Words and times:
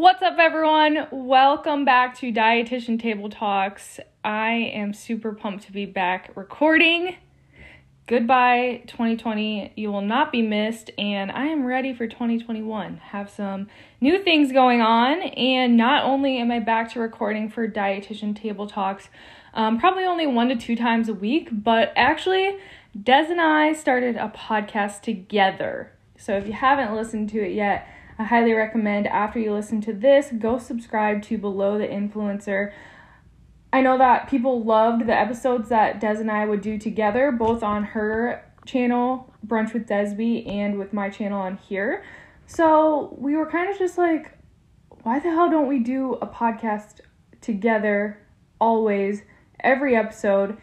What's 0.00 0.22
up, 0.22 0.38
everyone? 0.38 1.08
Welcome 1.10 1.84
back 1.84 2.16
to 2.20 2.32
Dietitian 2.32 2.98
Table 2.98 3.28
Talks. 3.28 4.00
I 4.24 4.52
am 4.52 4.94
super 4.94 5.34
pumped 5.34 5.64
to 5.64 5.72
be 5.72 5.84
back 5.84 6.30
recording. 6.34 7.16
Goodbye, 8.06 8.84
2020. 8.86 9.74
You 9.76 9.92
will 9.92 10.00
not 10.00 10.32
be 10.32 10.40
missed, 10.40 10.90
and 10.96 11.30
I 11.30 11.48
am 11.48 11.66
ready 11.66 11.92
for 11.92 12.06
2021. 12.06 12.96
Have 12.96 13.28
some 13.28 13.68
new 14.00 14.22
things 14.22 14.52
going 14.52 14.80
on, 14.80 15.20
and 15.20 15.76
not 15.76 16.04
only 16.04 16.38
am 16.38 16.50
I 16.50 16.60
back 16.60 16.90
to 16.94 17.00
recording 17.00 17.50
for 17.50 17.68
Dietitian 17.68 18.34
Table 18.34 18.66
Talks, 18.66 19.10
um, 19.52 19.78
probably 19.78 20.04
only 20.04 20.26
one 20.26 20.48
to 20.48 20.56
two 20.56 20.76
times 20.76 21.10
a 21.10 21.14
week, 21.14 21.50
but 21.52 21.92
actually, 21.94 22.56
Des 22.98 23.26
and 23.28 23.38
I 23.38 23.74
started 23.74 24.16
a 24.16 24.32
podcast 24.34 25.02
together. 25.02 25.92
So 26.16 26.38
if 26.38 26.46
you 26.46 26.54
haven't 26.54 26.94
listened 26.94 27.28
to 27.30 27.44
it 27.44 27.52
yet, 27.52 27.86
I 28.20 28.24
highly 28.24 28.52
recommend 28.52 29.06
after 29.06 29.38
you 29.38 29.54
listen 29.54 29.80
to 29.80 29.94
this, 29.94 30.28
go 30.38 30.58
subscribe 30.58 31.22
to 31.22 31.38
Below 31.38 31.78
the 31.78 31.86
Influencer. 31.86 32.70
I 33.72 33.80
know 33.80 33.96
that 33.96 34.28
people 34.28 34.62
loved 34.62 35.06
the 35.06 35.14
episodes 35.14 35.70
that 35.70 36.00
Des 36.00 36.20
and 36.20 36.30
I 36.30 36.44
would 36.44 36.60
do 36.60 36.76
together, 36.76 37.32
both 37.32 37.62
on 37.62 37.82
her 37.82 38.44
channel, 38.66 39.32
Brunch 39.46 39.72
with 39.72 39.88
Desby, 39.88 40.46
and 40.46 40.78
with 40.78 40.92
my 40.92 41.08
channel 41.08 41.40
on 41.40 41.56
here. 41.56 42.04
So 42.46 43.16
we 43.18 43.36
were 43.36 43.46
kind 43.46 43.70
of 43.70 43.78
just 43.78 43.96
like, 43.96 44.36
why 45.02 45.18
the 45.18 45.30
hell 45.30 45.48
don't 45.48 45.66
we 45.66 45.78
do 45.78 46.18
a 46.20 46.26
podcast 46.26 47.00
together 47.40 48.18
always, 48.60 49.22
every 49.60 49.96
episode? 49.96 50.58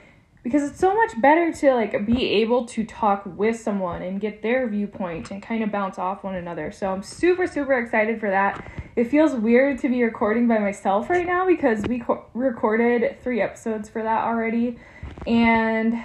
Because 0.48 0.64
it's 0.64 0.80
so 0.80 0.96
much 0.96 1.20
better 1.20 1.52
to 1.52 1.74
like 1.74 2.06
be 2.06 2.24
able 2.24 2.66
to 2.66 2.86
talk 2.86 3.24
with 3.26 3.60
someone 3.60 4.02
and 4.02 4.22
get 4.22 4.42
their 4.42 4.66
viewpoint 4.66 5.30
and 5.30 5.44
kind 5.44 5.62
of 5.62 5.70
bounce 5.74 6.00
off 6.00 6.24
one 6.24 6.36
another. 6.36 6.72
So 6.72 6.90
I'm 6.90 7.04
super 7.04 7.48
super 7.48 7.74
excited 7.74 8.18
for 8.22 8.30
that. 8.30 8.72
It 8.96 9.10
feels 9.10 9.34
weird 9.34 9.78
to 9.80 9.90
be 9.90 10.02
recording 10.02 10.48
by 10.48 10.60
myself 10.60 11.10
right 11.10 11.28
now 11.28 11.46
because 11.46 11.84
we 11.86 12.00
co- 12.00 12.24
recorded 12.34 13.22
3 13.22 13.42
episodes 13.42 13.90
for 13.90 14.02
that 14.02 14.24
already 14.24 14.80
and 15.28 16.02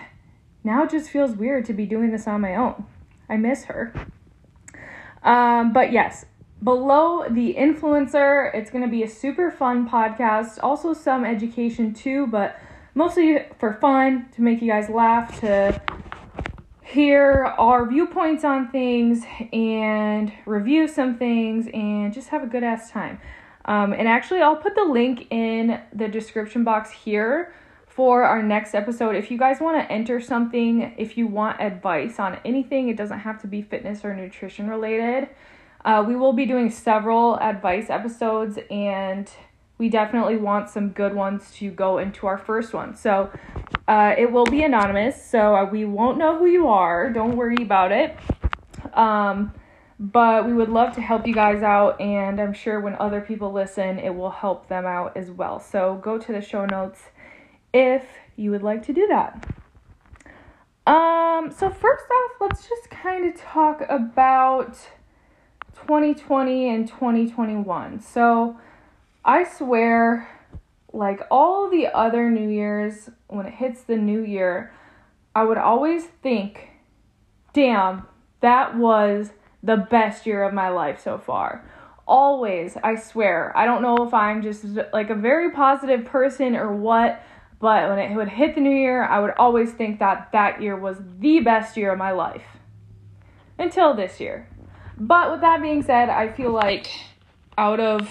now 0.64 0.82
it 0.82 0.90
just 0.90 1.08
feels 1.08 1.36
weird 1.36 1.64
to 1.66 1.72
be 1.72 1.86
doing 1.86 2.10
this 2.10 2.26
on 2.26 2.40
my 2.40 2.56
own. 2.56 2.84
I 3.28 3.36
miss 3.36 3.66
her. 3.66 3.94
Um, 5.22 5.72
but 5.72 5.92
yes, 5.92 6.26
below 6.64 7.28
the 7.30 7.54
influencer, 7.54 8.52
it's 8.52 8.72
going 8.72 8.82
to 8.82 8.90
be 8.90 9.04
a 9.04 9.08
super 9.08 9.52
fun 9.52 9.88
podcast, 9.88 10.58
also 10.64 10.94
some 10.94 11.24
education 11.24 11.94
too, 11.94 12.26
but 12.26 12.58
mostly 12.94 13.44
for 13.58 13.74
fun, 13.74 14.28
to 14.34 14.42
make 14.42 14.62
you 14.62 14.70
guys 14.70 14.88
laugh, 14.88 15.40
to 15.40 15.80
hear 16.82 17.44
our 17.58 17.88
viewpoints 17.88 18.44
on 18.44 18.70
things 18.70 19.24
and 19.52 20.32
review 20.44 20.86
some 20.86 21.16
things 21.16 21.66
and 21.72 22.12
just 22.12 22.28
have 22.28 22.42
a 22.42 22.46
good 22.46 22.62
ass 22.62 22.90
time. 22.90 23.18
Um, 23.64 23.92
and 23.92 24.08
actually, 24.08 24.42
I'll 24.42 24.56
put 24.56 24.74
the 24.74 24.84
link 24.84 25.28
in 25.30 25.80
the 25.92 26.08
description 26.08 26.64
box 26.64 26.90
here 26.90 27.54
for 27.86 28.24
our 28.24 28.42
next 28.42 28.74
episode. 28.74 29.16
If 29.16 29.30
you 29.30 29.38
guys 29.38 29.60
want 29.60 29.80
to 29.80 29.92
enter 29.92 30.20
something, 30.20 30.94
if 30.98 31.16
you 31.16 31.26
want 31.26 31.60
advice 31.60 32.18
on 32.18 32.38
anything, 32.44 32.88
it 32.88 32.96
doesn't 32.96 33.20
have 33.20 33.40
to 33.42 33.46
be 33.46 33.62
fitness 33.62 34.04
or 34.04 34.14
nutrition 34.14 34.68
related. 34.68 35.28
Uh, 35.84 36.04
we 36.06 36.16
will 36.16 36.32
be 36.32 36.46
doing 36.46 36.70
several 36.70 37.38
advice 37.38 37.90
episodes 37.90 38.58
and 38.70 39.30
we 39.78 39.88
definitely 39.88 40.36
want 40.36 40.68
some 40.68 40.90
good 40.90 41.14
ones 41.14 41.50
to 41.56 41.70
go 41.70 41.98
into 41.98 42.26
our 42.26 42.38
first 42.38 42.72
one. 42.72 42.94
So 42.94 43.30
uh, 43.88 44.14
it 44.16 44.30
will 44.30 44.46
be 44.46 44.62
anonymous, 44.62 45.24
so 45.24 45.54
uh, 45.54 45.64
we 45.64 45.84
won't 45.84 46.18
know 46.18 46.38
who 46.38 46.46
you 46.46 46.68
are. 46.68 47.10
Don't 47.10 47.36
worry 47.36 47.56
about 47.60 47.92
it. 47.92 48.16
Um, 48.94 49.52
but 49.98 50.46
we 50.46 50.52
would 50.52 50.68
love 50.68 50.94
to 50.94 51.00
help 51.00 51.26
you 51.26 51.34
guys 51.34 51.62
out, 51.62 52.00
and 52.00 52.40
I'm 52.40 52.52
sure 52.52 52.80
when 52.80 52.96
other 52.96 53.20
people 53.20 53.52
listen, 53.52 53.98
it 53.98 54.14
will 54.14 54.30
help 54.30 54.68
them 54.68 54.84
out 54.84 55.16
as 55.16 55.30
well. 55.30 55.60
So 55.60 56.00
go 56.02 56.18
to 56.18 56.32
the 56.32 56.40
show 56.40 56.66
notes 56.66 57.00
if 57.72 58.04
you 58.36 58.50
would 58.50 58.62
like 58.62 58.84
to 58.86 58.92
do 58.92 59.06
that. 59.08 59.46
Um, 60.86 61.52
so 61.52 61.70
first 61.70 62.04
off, 62.10 62.30
let's 62.40 62.68
just 62.68 62.90
kind 62.90 63.24
of 63.26 63.40
talk 63.40 63.82
about 63.88 64.74
2020 65.74 66.68
and 66.68 66.88
2021. 66.88 68.00
So 68.00 68.58
I 69.24 69.44
swear, 69.44 70.28
like 70.92 71.20
all 71.30 71.70
the 71.70 71.86
other 71.86 72.30
New 72.30 72.48
Year's, 72.48 73.08
when 73.28 73.46
it 73.46 73.54
hits 73.54 73.82
the 73.82 73.96
new 73.96 74.22
year, 74.22 74.72
I 75.34 75.44
would 75.44 75.58
always 75.58 76.04
think, 76.04 76.70
damn, 77.52 78.06
that 78.40 78.76
was 78.76 79.30
the 79.62 79.76
best 79.76 80.26
year 80.26 80.42
of 80.42 80.52
my 80.52 80.68
life 80.68 81.00
so 81.00 81.18
far. 81.18 81.64
Always, 82.06 82.76
I 82.82 82.96
swear. 82.96 83.56
I 83.56 83.64
don't 83.64 83.80
know 83.80 83.96
if 84.06 84.12
I'm 84.12 84.42
just 84.42 84.64
like 84.92 85.10
a 85.10 85.14
very 85.14 85.52
positive 85.52 86.04
person 86.04 86.56
or 86.56 86.74
what, 86.74 87.22
but 87.60 87.88
when 87.88 88.00
it 88.00 88.14
would 88.16 88.28
hit 88.28 88.56
the 88.56 88.60
new 88.60 88.74
year, 88.74 89.04
I 89.04 89.20
would 89.20 89.34
always 89.38 89.70
think 89.70 90.00
that 90.00 90.30
that 90.32 90.60
year 90.60 90.76
was 90.76 90.96
the 91.20 91.40
best 91.40 91.76
year 91.76 91.92
of 91.92 91.98
my 91.98 92.10
life. 92.10 92.42
Until 93.56 93.94
this 93.94 94.18
year. 94.18 94.48
But 94.98 95.30
with 95.30 95.40
that 95.42 95.62
being 95.62 95.82
said, 95.82 96.08
I 96.10 96.32
feel 96.32 96.50
like 96.50 96.90
out 97.56 97.78
of 97.78 98.10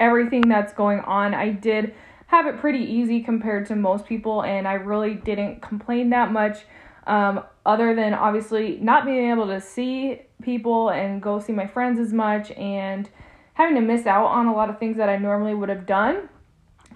everything 0.00 0.48
that's 0.48 0.72
going 0.72 1.00
on. 1.00 1.34
I 1.34 1.50
did 1.50 1.94
have 2.26 2.46
it 2.46 2.58
pretty 2.58 2.78
easy 2.78 3.22
compared 3.22 3.66
to 3.66 3.76
most 3.76 4.06
people, 4.06 4.42
and 4.42 4.66
I 4.66 4.74
really 4.74 5.14
didn't 5.14 5.62
complain 5.62 6.10
that 6.10 6.32
much. 6.32 6.58
Um, 7.06 7.42
other 7.66 7.94
than 7.94 8.14
obviously 8.14 8.78
not 8.80 9.04
being 9.04 9.30
able 9.30 9.46
to 9.48 9.60
see 9.60 10.22
people 10.42 10.90
and 10.90 11.20
go 11.20 11.40
see 11.40 11.52
my 11.52 11.66
friends 11.66 11.98
as 11.98 12.12
much 12.12 12.50
and 12.52 13.08
having 13.54 13.74
to 13.74 13.80
miss 13.80 14.06
out 14.06 14.26
on 14.26 14.46
a 14.46 14.54
lot 14.54 14.70
of 14.70 14.78
things 14.78 14.96
that 14.96 15.08
I 15.08 15.16
normally 15.16 15.54
would 15.54 15.68
have 15.68 15.86
done. 15.86 16.28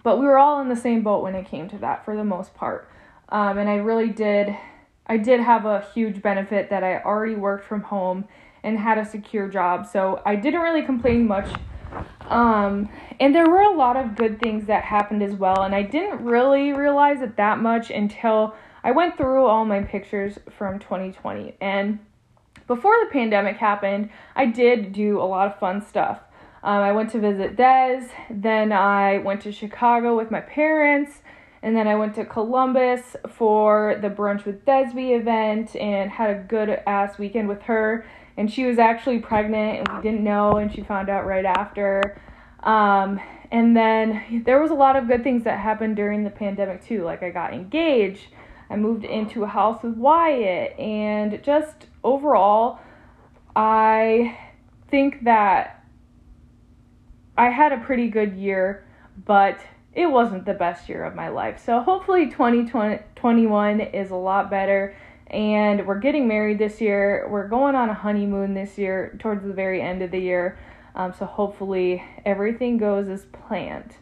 But 0.03 0.19
we 0.19 0.27
were 0.27 0.39
all 0.39 0.61
in 0.61 0.69
the 0.69 0.77
same 0.77 1.03
boat 1.03 1.23
when 1.23 1.35
it 1.35 1.47
came 1.47 1.69
to 1.71 1.79
that 1.79 2.05
for 2.05 2.17
the 2.17 2.25
most 2.25 2.55
part. 2.55 2.89
Um, 3.31 3.59
and 3.59 3.69
I 3.69 3.77
really 3.77 4.11
did, 4.11 4.57
I 5.07 5.17
did 5.17 5.41
have 5.41 5.65
a 5.65 5.87
huge 5.95 6.23
benefit 6.23 6.71
that 6.71 6.85
I 6.85 7.03
already 7.03 7.35
worked 7.35 7.67
from 7.67 7.83
home 7.83 8.27
and 8.63 8.79
had 8.79 8.99
a 8.99 9.05
secure 9.05 9.49
job. 9.49 9.87
So 9.87 10.23
I 10.25 10.37
didn't 10.37 10.61
really 10.61 10.83
complain 10.83 11.27
much 11.27 11.49
um, 12.29 12.89
and 13.21 13.35
there 13.35 13.49
were 13.49 13.63
a 13.63 13.77
lot 13.77 13.97
of 13.97 14.17
good 14.17 14.41
things 14.41 14.67
that 14.67 14.85
happened 14.85 15.23
as 15.23 15.35
well, 15.35 15.63
and 15.63 15.75
I 15.75 15.83
didn't 15.83 16.25
really 16.25 16.73
realize 16.73 17.21
it 17.21 17.37
that 17.37 17.59
much 17.59 17.91
until 17.91 18.55
I 18.83 18.91
went 18.93 19.17
through 19.17 19.47
all 19.47 19.65
my 19.65 19.81
pictures 19.81 20.39
from 20.57 20.79
2020. 20.79 21.57
And 21.61 21.99
before 22.67 22.95
the 23.05 23.11
pandemic 23.11 23.57
happened, 23.57 24.11
I 24.35 24.47
did 24.47 24.93
do 24.93 25.21
a 25.21 25.25
lot 25.25 25.49
of 25.49 25.59
fun 25.59 25.85
stuff. 25.87 26.21
Um, 26.63 26.83
I 26.83 26.93
went 26.93 27.11
to 27.11 27.19
visit 27.19 27.57
Des, 27.57 28.09
then 28.31 28.73
I 28.73 29.19
went 29.19 29.43
to 29.43 29.53
Chicago 29.53 30.17
with 30.17 30.31
my 30.31 30.41
parents, 30.41 31.21
and 31.63 31.77
then 31.77 31.87
I 31.87 31.95
went 31.95 32.15
to 32.17 32.25
Columbus 32.25 33.17
for 33.29 33.99
the 34.01 34.09
Brunch 34.09 34.45
with 34.45 34.65
Desby 34.65 35.19
event 35.19 35.77
and 35.77 36.11
had 36.11 36.31
a 36.31 36.41
good 36.41 36.69
ass 36.87 37.19
weekend 37.19 37.49
with 37.49 37.63
her 37.63 38.07
and 38.37 38.51
she 38.51 38.65
was 38.65 38.79
actually 38.79 39.19
pregnant 39.19 39.79
and 39.79 39.97
we 39.97 40.03
didn't 40.03 40.25
know 40.25 40.57
and 40.57 40.73
she 40.73 40.83
found 40.83 41.09
out 41.09 41.27
right 41.27 41.45
after. 41.45 42.21
Um, 42.63 43.21
and 43.51 43.77
then 43.77 44.43
there 44.45 44.61
was 44.61 44.71
a 44.71 44.75
lot 44.75 44.97
of 44.97 45.07
good 45.07 45.23
things 45.23 45.45
that 45.45 45.59
happened 45.61 45.97
during 45.97 46.25
the 46.25 46.31
pandemic 46.31 46.85
too. 46.85 47.05
Like 47.05 47.23
i 47.23 47.31
got 47.31 47.55
engaged. 47.55 48.27
I 48.71 48.77
moved 48.77 49.05
into 49.05 49.45
a 49.45 49.47
house 49.47 49.83
with 49.83 49.95
wyatt. 49.95 50.79
And 50.79 51.43
just 51.43 51.87
overall 52.03 52.81
i 53.57 54.37
think 54.91 55.23
that 55.23 55.85
i 57.39 57.49
had 57.49 57.73
a 57.73 57.79
pretty 57.79 58.09
good 58.09 58.35
year 58.35 58.85
but 59.25 59.61
it 59.95 60.07
wasn't 60.07 60.45
the 60.45 60.55
best 60.55 60.89
year 60.89 61.05
of 61.05 61.15
my 61.15 61.29
life. 61.29 61.63
So 61.65 61.81
hopefully 61.81 62.29
2021 62.29 63.81
is 63.81 64.11
a 64.11 64.17
lot 64.17 64.51
better 64.51 64.97
and 65.35 65.85
we're 65.85 65.99
getting 65.99 66.29
married 66.29 66.61
this 66.61 66.81
year. 66.81 67.27
We're 67.29 67.49
going 67.49 67.75
on 67.75 67.89
a 67.89 67.95
honeymoon 67.95 68.55
this 68.55 68.79
year 68.79 69.17
towards 69.19 69.45
the 69.45 69.53
very 69.53 69.83
end 69.83 70.01
of 70.01 70.13
the 70.13 70.21
year. 70.21 70.57
Um, 70.95 71.13
so 71.19 71.27
hopefully 71.27 72.05
everything 72.25 72.79
goes 72.79 73.09
as 73.09 73.27
planned. 73.27 73.97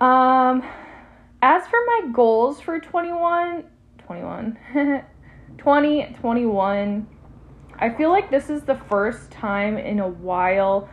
Um, 0.00 0.62
as 1.42 1.66
for 1.66 1.78
my 1.86 2.08
goals 2.10 2.58
for 2.58 2.80
21, 2.80 3.64
21, 3.98 4.58
2021, 5.58 7.06
I 7.78 7.90
feel 7.90 8.08
like 8.08 8.30
this 8.30 8.48
is 8.48 8.62
the 8.62 8.76
first 8.88 9.30
time 9.30 9.76
in 9.76 10.00
a 10.00 10.08
while 10.08 10.88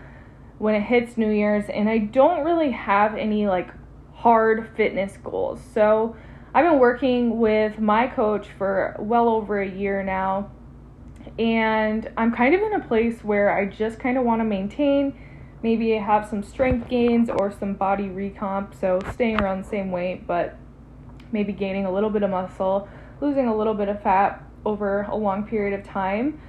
when 0.58 0.76
it 0.76 0.82
hits 0.82 1.18
New 1.18 1.32
Year's, 1.32 1.70
and 1.70 1.88
I 1.88 2.00
don't 2.00 2.44
really 2.44 2.72
have 2.72 3.16
any 3.16 3.48
like 3.48 3.70
hard 4.14 4.70
fitness 4.76 5.18
goals. 5.24 5.62
So 5.74 6.18
I've 6.56 6.64
been 6.64 6.80
working 6.80 7.38
with 7.38 7.80
my 7.80 8.08
coach 8.08 8.48
for 8.58 8.96
well 8.98 9.28
over 9.28 9.60
a 9.60 9.70
year 9.70 10.02
now, 10.04 10.52
and 11.38 12.10
I'm 12.16 12.34
kind 12.34 12.56
of 12.56 12.62
in 12.62 12.76
a 12.76 12.80
place 12.80 13.26
where 13.26 13.52
I 13.52 13.66
just 13.66 14.00
kind 14.00 14.18
of 14.18 14.24
want 14.24 14.40
to 14.40 14.46
maintain, 14.46 15.20
maybe 15.62 15.90
have 15.92 16.30
some 16.30 16.42
strength 16.42 16.88
gains 16.88 17.30
or 17.30 17.52
some 17.52 17.74
body 17.74 18.06
recomp, 18.06 18.74
so 18.80 19.02
staying 19.12 19.42
around 19.42 19.66
the 19.66 19.68
same 19.68 19.92
weight, 19.92 20.26
but 20.26 20.58
maybe 21.34 21.52
gaining 21.52 21.88
a 21.88 21.92
little 21.92 22.10
bit 22.10 22.24
of 22.24 22.30
muscle, 22.30 22.88
losing 23.20 23.50
a 23.50 23.56
little 23.56 23.74
bit 23.74 23.90
of 23.90 24.02
fat 24.02 24.42
over 24.66 25.02
a 25.10 25.16
long 25.18 25.44
period 25.46 25.78
of 25.78 25.86
time. 25.86 26.40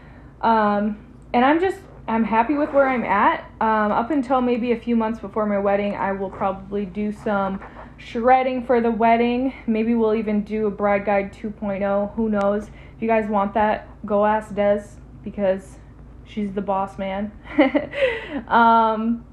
Um, 0.41 1.05
and 1.35 1.45
I'm 1.45 1.59
just 1.59 1.79
I'm 2.07 2.23
happy 2.23 2.55
with 2.55 2.71
where 2.73 2.89
I'm 2.89 3.03
at. 3.03 3.41
Um, 3.61 3.91
up 3.91 4.13
until 4.13 4.41
maybe 4.41 4.71
a 4.71 4.79
few 4.79 4.95
months 4.95 5.19
before 5.19 5.47
my 5.47 5.59
wedding, 5.59 5.97
I 5.97 6.13
will 6.13 6.31
probably 6.31 6.87
do 6.87 7.11
some 7.11 7.59
shredding 7.99 8.65
for 8.65 8.81
the 8.81 8.91
wedding. 8.91 9.55
Maybe 9.67 9.95
we'll 9.95 10.15
even 10.15 10.43
do 10.45 10.67
a 10.67 10.71
bride 10.71 11.05
guide 11.05 11.33
2.0. 11.33 12.15
Who 12.15 12.29
knows? 12.29 12.69
If 12.69 13.03
you 13.03 13.09
guys 13.09 13.29
want 13.29 13.55
that, 13.55 13.89
go 14.07 14.25
ask 14.25 14.55
Des 14.55 14.83
because 15.23 15.79
she's 16.25 16.53
the 16.53 16.63
boss 16.63 16.99
man. 16.99 17.33
um, 18.49 19.25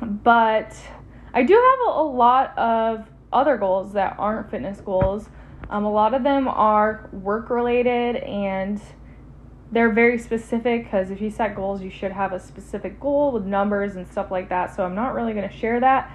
but 0.00 0.76
I 1.32 1.42
do 1.42 1.54
have 1.54 1.94
a, 1.94 2.00
a, 2.00 2.02
lot 2.02 2.56
of 2.58 3.06
other 3.32 3.56
goals 3.56 3.92
that 3.92 4.16
aren't 4.18 4.50
fitness 4.50 4.80
goals. 4.80 5.28
Um, 5.68 5.84
a 5.84 5.90
lot 5.90 6.14
of 6.14 6.22
them 6.22 6.48
are 6.48 7.08
work 7.12 7.50
related 7.50 8.16
and 8.16 8.80
they're 9.72 9.92
very 9.92 10.18
specific 10.18 10.84
because 10.84 11.10
if 11.10 11.20
you 11.20 11.30
set 11.30 11.54
goals, 11.54 11.80
you 11.80 11.90
should 11.90 12.10
have 12.10 12.32
a 12.32 12.40
specific 12.40 12.98
goal 12.98 13.30
with 13.30 13.44
numbers 13.44 13.94
and 13.94 14.08
stuff 14.08 14.30
like 14.30 14.48
that. 14.48 14.74
So 14.74 14.84
I'm 14.84 14.96
not 14.96 15.14
really 15.14 15.32
going 15.32 15.48
to 15.48 15.56
share 15.56 15.78
that. 15.80 16.12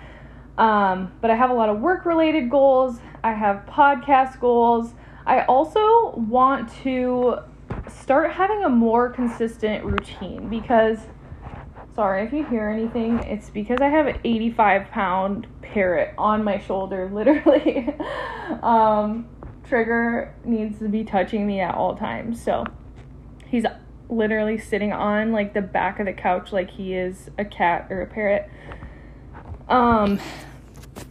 Um, 0.57 1.11
but 1.21 1.29
I 1.31 1.35
have 1.35 1.49
a 1.49 1.53
lot 1.53 1.69
of 1.69 1.79
work 1.79 2.05
related 2.05 2.49
goals, 2.49 2.99
I 3.23 3.33
have 3.33 3.65
podcast 3.65 4.39
goals. 4.39 4.93
I 5.25 5.41
also 5.45 6.13
want 6.15 6.71
to 6.83 7.39
start 7.89 8.31
having 8.31 8.63
a 8.63 8.69
more 8.69 9.09
consistent 9.09 9.83
routine 9.83 10.47
because, 10.47 10.99
sorry 11.95 12.23
if 12.23 12.31
you 12.31 12.45
hear 12.45 12.69
anything, 12.69 13.19
it's 13.19 13.49
because 13.49 13.79
I 13.81 13.87
have 13.87 14.05
an 14.05 14.19
85 14.23 14.89
pound 14.91 15.47
parrot 15.61 16.13
on 16.17 16.43
my 16.43 16.59
shoulder, 16.59 17.09
literally. 17.13 17.93
um, 18.61 19.27
Trigger 19.67 20.35
needs 20.43 20.77
to 20.79 20.87
be 20.87 21.03
touching 21.03 21.47
me 21.47 21.59
at 21.59 21.73
all 21.73 21.95
times. 21.95 22.41
So 22.41 22.65
he's 23.47 23.65
literally 24.09 24.59
sitting 24.59 24.93
on 24.93 25.31
like 25.31 25.53
the 25.53 25.61
back 25.61 25.99
of 25.99 26.05
the 26.05 26.13
couch 26.13 26.53
like 26.53 26.69
he 26.69 26.93
is 26.93 27.31
a 27.37 27.45
cat 27.45 27.87
or 27.89 28.01
a 28.01 28.05
parrot. 28.05 28.49
Um 29.67 30.19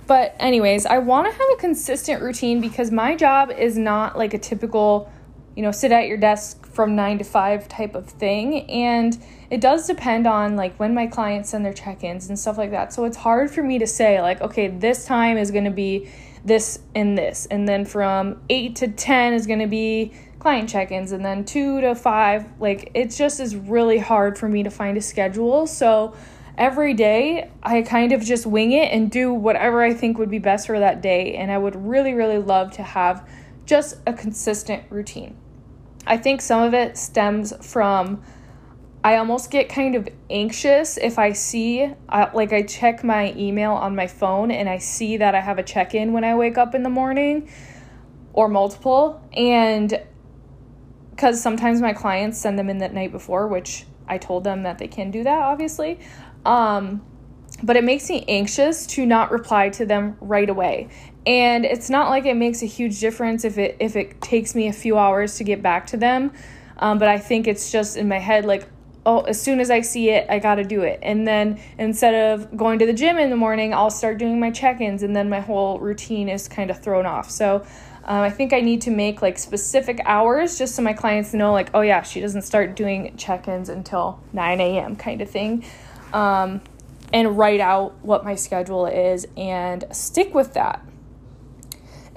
but 0.06 0.36
anyways, 0.38 0.86
I 0.86 0.98
want 0.98 1.26
to 1.26 1.32
have 1.32 1.48
a 1.54 1.56
consistent 1.56 2.22
routine 2.22 2.60
because 2.60 2.90
my 2.90 3.14
job 3.16 3.50
is 3.50 3.78
not 3.78 4.18
like 4.18 4.34
a 4.34 4.38
typical, 4.38 5.10
you 5.56 5.62
know, 5.62 5.70
sit 5.70 5.92
at 5.92 6.06
your 6.08 6.18
desk 6.18 6.66
from 6.66 6.94
9 6.94 7.18
to 7.18 7.24
5 7.24 7.68
type 7.68 7.94
of 7.94 8.06
thing 8.06 8.68
and 8.70 9.16
it 9.50 9.60
does 9.60 9.86
depend 9.86 10.26
on 10.26 10.56
like 10.56 10.76
when 10.78 10.92
my 10.92 11.06
clients 11.06 11.50
send 11.50 11.64
their 11.64 11.72
check-ins 11.72 12.28
and 12.28 12.38
stuff 12.38 12.58
like 12.58 12.70
that. 12.72 12.92
So 12.92 13.04
it's 13.04 13.16
hard 13.16 13.50
for 13.50 13.62
me 13.62 13.78
to 13.78 13.86
say 13.86 14.20
like 14.20 14.40
okay, 14.42 14.68
this 14.68 15.06
time 15.06 15.38
is 15.38 15.50
going 15.50 15.64
to 15.64 15.70
be 15.70 16.10
this 16.44 16.80
and 16.94 17.16
this 17.16 17.46
and 17.46 17.66
then 17.66 17.86
from 17.86 18.42
8 18.50 18.76
to 18.76 18.88
10 18.88 19.32
is 19.32 19.46
going 19.46 19.60
to 19.60 19.66
be 19.66 20.12
client 20.38 20.68
check-ins 20.68 21.12
and 21.12 21.24
then 21.24 21.46
2 21.46 21.80
to 21.80 21.94
5 21.94 22.60
like 22.60 22.90
it 22.92 23.10
just 23.10 23.40
is 23.40 23.56
really 23.56 23.98
hard 23.98 24.36
for 24.36 24.48
me 24.48 24.62
to 24.62 24.70
find 24.70 24.98
a 24.98 25.00
schedule. 25.00 25.66
So 25.66 26.14
every 26.56 26.94
day 26.94 27.50
I 27.62 27.82
kind 27.82 28.12
of 28.12 28.22
just 28.22 28.46
wing 28.46 28.72
it 28.72 28.92
and 28.92 29.10
do 29.10 29.32
whatever 29.32 29.82
I 29.82 29.94
think 29.94 30.18
would 30.18 30.30
be 30.30 30.38
best 30.38 30.66
for 30.66 30.78
that 30.78 31.02
day. 31.02 31.34
And 31.36 31.50
I 31.50 31.58
would 31.58 31.76
really, 31.76 32.14
really 32.14 32.38
love 32.38 32.72
to 32.72 32.82
have 32.82 33.28
just 33.66 33.96
a 34.06 34.12
consistent 34.12 34.84
routine. 34.90 35.36
I 36.06 36.18
think 36.18 36.40
some 36.40 36.62
of 36.62 36.74
it 36.74 36.96
stems 36.98 37.52
from 37.66 38.22
I 39.02 39.16
almost 39.16 39.50
get 39.50 39.68
kind 39.68 39.96
of 39.96 40.08
anxious 40.30 40.96
if 40.96 41.18
I 41.18 41.32
see, 41.32 41.92
like, 42.10 42.54
I 42.54 42.62
check 42.62 43.04
my 43.04 43.34
email 43.34 43.72
on 43.72 43.94
my 43.94 44.06
phone 44.06 44.50
and 44.50 44.66
I 44.66 44.78
see 44.78 45.18
that 45.18 45.34
I 45.34 45.40
have 45.40 45.58
a 45.58 45.62
check 45.62 45.94
in 45.94 46.14
when 46.14 46.24
I 46.24 46.34
wake 46.36 46.56
up 46.56 46.74
in 46.74 46.82
the 46.82 46.88
morning 46.88 47.50
or 48.32 48.48
multiple. 48.48 49.22
And 49.34 50.00
because 51.10 51.38
sometimes 51.42 51.82
my 51.82 51.92
clients 51.92 52.38
send 52.38 52.58
them 52.58 52.70
in 52.70 52.78
the 52.78 52.88
night 52.88 53.12
before, 53.12 53.46
which 53.46 53.84
I 54.08 54.16
told 54.16 54.42
them 54.42 54.62
that 54.62 54.78
they 54.78 54.88
can 54.88 55.10
do 55.10 55.22
that, 55.22 55.38
obviously. 55.38 56.00
Um, 56.44 57.02
but 57.62 57.76
it 57.76 57.84
makes 57.84 58.08
me 58.08 58.24
anxious 58.28 58.86
to 58.88 59.06
not 59.06 59.30
reply 59.30 59.70
to 59.70 59.86
them 59.86 60.16
right 60.20 60.48
away. 60.48 60.88
And 61.26 61.64
it's 61.64 61.88
not 61.88 62.10
like 62.10 62.26
it 62.26 62.36
makes 62.36 62.62
a 62.62 62.66
huge 62.66 63.00
difference 63.00 63.44
if 63.44 63.56
it 63.56 63.76
if 63.80 63.96
it 63.96 64.20
takes 64.20 64.54
me 64.54 64.68
a 64.68 64.72
few 64.72 64.98
hours 64.98 65.36
to 65.36 65.44
get 65.44 65.62
back 65.62 65.86
to 65.88 65.96
them. 65.96 66.32
Um, 66.78 66.98
but 66.98 67.08
I 67.08 67.18
think 67.18 67.46
it's 67.46 67.72
just 67.72 67.96
in 67.96 68.08
my 68.08 68.18
head 68.18 68.44
like, 68.44 68.68
oh, 69.06 69.20
as 69.22 69.40
soon 69.40 69.60
as 69.60 69.70
I 69.70 69.80
see 69.80 70.10
it, 70.10 70.26
I 70.28 70.38
got 70.38 70.56
to 70.56 70.64
do 70.64 70.82
it. 70.82 70.98
And 71.02 71.26
then 71.26 71.60
instead 71.78 72.14
of 72.14 72.54
going 72.56 72.78
to 72.80 72.86
the 72.86 72.92
gym 72.92 73.16
in 73.18 73.30
the 73.30 73.36
morning, 73.36 73.72
I'll 73.72 73.90
start 73.90 74.18
doing 74.18 74.40
my 74.40 74.50
check-ins 74.50 75.02
and 75.02 75.14
then 75.14 75.28
my 75.28 75.40
whole 75.40 75.78
routine 75.78 76.28
is 76.28 76.48
kind 76.48 76.70
of 76.70 76.82
thrown 76.82 77.06
off. 77.06 77.30
So 77.30 77.64
um, 78.04 78.20
I 78.20 78.30
think 78.30 78.52
I 78.52 78.60
need 78.60 78.82
to 78.82 78.90
make 78.90 79.22
like 79.22 79.38
specific 79.38 80.00
hours 80.04 80.58
just 80.58 80.74
so 80.74 80.82
my 80.82 80.92
clients 80.92 81.32
know, 81.32 81.52
like, 81.52 81.70
oh 81.74 81.82
yeah, 81.82 82.02
she 82.02 82.20
doesn't 82.20 82.42
start 82.42 82.76
doing 82.76 83.16
check 83.16 83.46
ins 83.46 83.68
until 83.68 84.20
9 84.32 84.60
a.m., 84.60 84.96
kind 84.96 85.22
of 85.22 85.30
thing 85.30 85.64
um, 86.14 86.62
and 87.12 87.36
write 87.36 87.60
out 87.60 87.94
what 88.02 88.24
my 88.24 88.34
schedule 88.34 88.86
is 88.86 89.26
and 89.36 89.84
stick 89.92 90.34
with 90.34 90.54
that. 90.54 90.82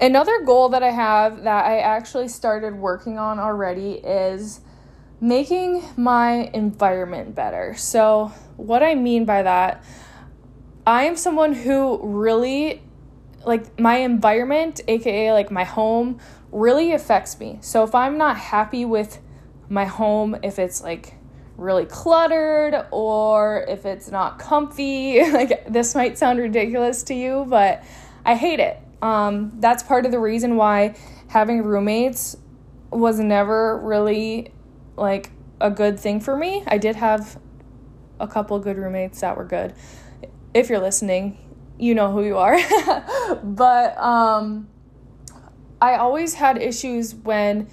Another 0.00 0.44
goal 0.44 0.68
that 0.70 0.82
I 0.82 0.90
have 0.90 1.42
that 1.42 1.64
I 1.66 1.80
actually 1.80 2.28
started 2.28 2.76
working 2.76 3.18
on 3.18 3.40
already 3.40 3.94
is 3.94 4.60
making 5.20 5.82
my 5.96 6.50
environment 6.54 7.34
better. 7.34 7.74
So, 7.76 8.32
what 8.56 8.82
I 8.82 8.94
mean 8.94 9.24
by 9.24 9.42
that, 9.42 9.84
I 10.86 11.04
am 11.04 11.16
someone 11.16 11.52
who 11.52 11.98
really 12.00 12.80
like 13.44 13.78
my 13.78 13.96
environment, 13.98 14.80
aka 14.86 15.32
like 15.32 15.50
my 15.50 15.64
home, 15.64 16.20
really 16.52 16.92
affects 16.92 17.40
me. 17.40 17.58
So, 17.60 17.82
if 17.82 17.92
I'm 17.92 18.16
not 18.16 18.36
happy 18.36 18.84
with 18.84 19.18
my 19.68 19.84
home, 19.84 20.36
if 20.44 20.60
it's 20.60 20.80
like 20.80 21.17
really 21.58 21.84
cluttered 21.84 22.86
or 22.90 23.66
if 23.68 23.84
it's 23.84 24.10
not 24.10 24.38
comfy. 24.38 25.20
like 25.32 25.70
this 25.70 25.94
might 25.94 26.16
sound 26.16 26.38
ridiculous 26.38 27.02
to 27.04 27.14
you, 27.14 27.44
but 27.48 27.84
I 28.24 28.34
hate 28.34 28.60
it. 28.60 28.78
Um, 29.02 29.52
that's 29.60 29.82
part 29.82 30.06
of 30.06 30.12
the 30.12 30.18
reason 30.18 30.56
why 30.56 30.96
having 31.28 31.62
roommates 31.62 32.36
was 32.90 33.18
never 33.18 33.78
really 33.78 34.52
like 34.96 35.30
a 35.60 35.70
good 35.70 36.00
thing 36.00 36.20
for 36.20 36.36
me. 36.36 36.64
I 36.66 36.78
did 36.78 36.96
have 36.96 37.38
a 38.18 38.26
couple 38.26 38.58
good 38.58 38.78
roommates 38.78 39.20
that 39.20 39.36
were 39.36 39.44
good. 39.44 39.74
If 40.54 40.68
you're 40.68 40.80
listening, 40.80 41.38
you 41.78 41.94
know 41.94 42.10
who 42.12 42.24
you 42.24 42.38
are. 42.38 42.58
but 43.42 43.96
um, 43.98 44.68
I 45.80 45.96
always 45.96 46.34
had 46.34 46.60
issues 46.60 47.14
when 47.14 47.68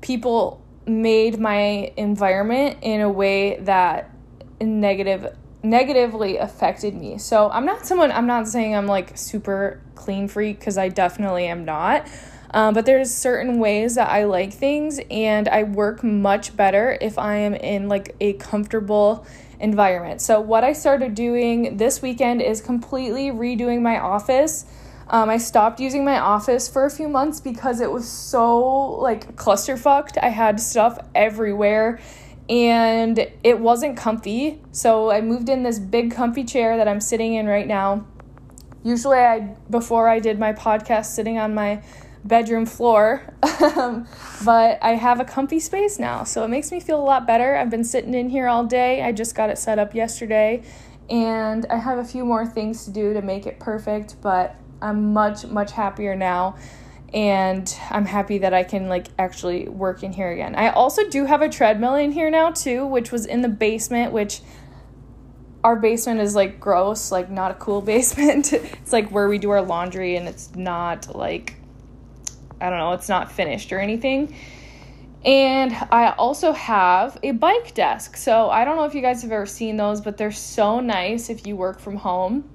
people 0.00 0.61
made 0.86 1.38
my 1.38 1.92
environment 1.96 2.78
in 2.82 3.00
a 3.00 3.08
way 3.08 3.58
that 3.60 4.10
negative 4.60 5.36
negatively 5.64 6.38
affected 6.38 6.94
me. 6.94 7.18
So 7.18 7.48
I'm 7.50 7.64
not 7.64 7.86
someone 7.86 8.10
I'm 8.10 8.26
not 8.26 8.48
saying 8.48 8.74
I'm 8.74 8.86
like 8.86 9.16
super 9.16 9.80
clean 9.94 10.26
freak 10.26 10.58
because 10.58 10.76
I 10.76 10.88
definitely 10.88 11.46
am 11.46 11.64
not. 11.64 12.08
Um, 12.54 12.74
but 12.74 12.84
there's 12.84 13.14
certain 13.14 13.58
ways 13.58 13.94
that 13.94 14.10
I 14.10 14.24
like 14.24 14.52
things 14.52 15.00
and 15.10 15.48
I 15.48 15.62
work 15.62 16.04
much 16.04 16.54
better 16.56 16.98
if 17.00 17.18
I 17.18 17.36
am 17.36 17.54
in 17.54 17.88
like 17.88 18.14
a 18.20 18.34
comfortable 18.34 19.26
environment. 19.58 20.20
So 20.20 20.40
what 20.40 20.64
I 20.64 20.72
started 20.72 21.14
doing 21.14 21.78
this 21.78 22.02
weekend 22.02 22.42
is 22.42 22.60
completely 22.60 23.30
redoing 23.30 23.80
my 23.80 23.98
office. 23.98 24.66
Um, 25.08 25.28
I 25.28 25.38
stopped 25.38 25.80
using 25.80 26.04
my 26.04 26.18
office 26.18 26.68
for 26.68 26.84
a 26.84 26.90
few 26.90 27.08
months 27.08 27.40
because 27.40 27.80
it 27.80 27.90
was 27.90 28.08
so 28.08 28.60
like 29.00 29.36
clusterfucked. 29.36 30.18
I 30.22 30.28
had 30.28 30.60
stuff 30.60 30.98
everywhere 31.14 32.00
and 32.48 33.18
it 33.42 33.58
wasn't 33.58 33.96
comfy. 33.96 34.60
So 34.72 35.10
I 35.10 35.20
moved 35.20 35.48
in 35.48 35.62
this 35.62 35.78
big 35.78 36.12
comfy 36.12 36.44
chair 36.44 36.76
that 36.76 36.88
I'm 36.88 37.00
sitting 37.00 37.34
in 37.34 37.46
right 37.46 37.66
now. 37.66 38.06
Usually 38.84 39.18
I 39.18 39.54
before 39.70 40.08
I 40.08 40.18
did 40.18 40.38
my 40.38 40.52
podcast 40.52 41.06
sitting 41.06 41.38
on 41.38 41.54
my 41.54 41.82
bedroom 42.24 42.66
floor. 42.66 43.22
Um, 43.62 44.08
but 44.44 44.78
I 44.82 44.96
have 44.96 45.20
a 45.20 45.24
comfy 45.24 45.60
space 45.60 45.98
now, 45.98 46.24
so 46.24 46.44
it 46.44 46.48
makes 46.48 46.72
me 46.72 46.80
feel 46.80 47.00
a 47.00 47.04
lot 47.04 47.28
better. 47.28 47.54
I've 47.54 47.70
been 47.70 47.84
sitting 47.84 48.12
in 48.12 48.28
here 48.28 48.48
all 48.48 48.64
day. 48.64 49.02
I 49.02 49.12
just 49.12 49.36
got 49.36 49.50
it 49.50 49.56
set 49.56 49.78
up 49.78 49.94
yesterday, 49.94 50.62
and 51.08 51.64
I 51.70 51.76
have 51.76 51.98
a 51.98 52.04
few 52.04 52.24
more 52.24 52.44
things 52.44 52.84
to 52.84 52.90
do 52.90 53.14
to 53.14 53.22
make 53.22 53.46
it 53.46 53.60
perfect, 53.60 54.16
but 54.20 54.56
I'm 54.82 55.12
much, 55.12 55.46
much 55.46 55.72
happier 55.72 56.14
now. 56.16 56.56
And 57.14 57.72
I'm 57.90 58.06
happy 58.06 58.38
that 58.38 58.54
I 58.54 58.64
can 58.64 58.88
like 58.88 59.06
actually 59.18 59.68
work 59.68 60.02
in 60.02 60.12
here 60.12 60.30
again. 60.30 60.54
I 60.54 60.70
also 60.70 61.08
do 61.08 61.26
have 61.26 61.42
a 61.42 61.48
treadmill 61.48 61.94
in 61.94 62.10
here 62.10 62.30
now 62.30 62.50
too, 62.50 62.86
which 62.86 63.12
was 63.12 63.26
in 63.26 63.42
the 63.42 63.50
basement, 63.50 64.12
which 64.12 64.40
our 65.62 65.76
basement 65.76 66.20
is 66.20 66.34
like 66.34 66.58
gross, 66.58 67.12
like 67.12 67.30
not 67.30 67.50
a 67.50 67.54
cool 67.54 67.82
basement. 67.92 68.52
it's 68.52 68.92
like 68.92 69.10
where 69.10 69.28
we 69.28 69.38
do 69.38 69.50
our 69.50 69.62
laundry 69.62 70.16
and 70.16 70.26
it's 70.26 70.54
not 70.54 71.14
like 71.14 71.56
I 72.60 72.70
don't 72.70 72.78
know, 72.78 72.92
it's 72.92 73.08
not 73.08 73.30
finished 73.30 73.72
or 73.72 73.78
anything. 73.78 74.34
And 75.24 75.72
I 75.90 76.14
also 76.16 76.52
have 76.52 77.18
a 77.22 77.32
bike 77.32 77.74
desk. 77.74 78.16
So 78.16 78.50
I 78.50 78.64
don't 78.64 78.76
know 78.76 78.84
if 78.84 78.94
you 78.94 79.02
guys 79.02 79.22
have 79.22 79.32
ever 79.32 79.46
seen 79.46 79.76
those, 79.76 80.00
but 80.00 80.16
they're 80.16 80.32
so 80.32 80.80
nice 80.80 81.28
if 81.28 81.46
you 81.46 81.56
work 81.56 81.78
from 81.78 81.96
home 81.96 82.48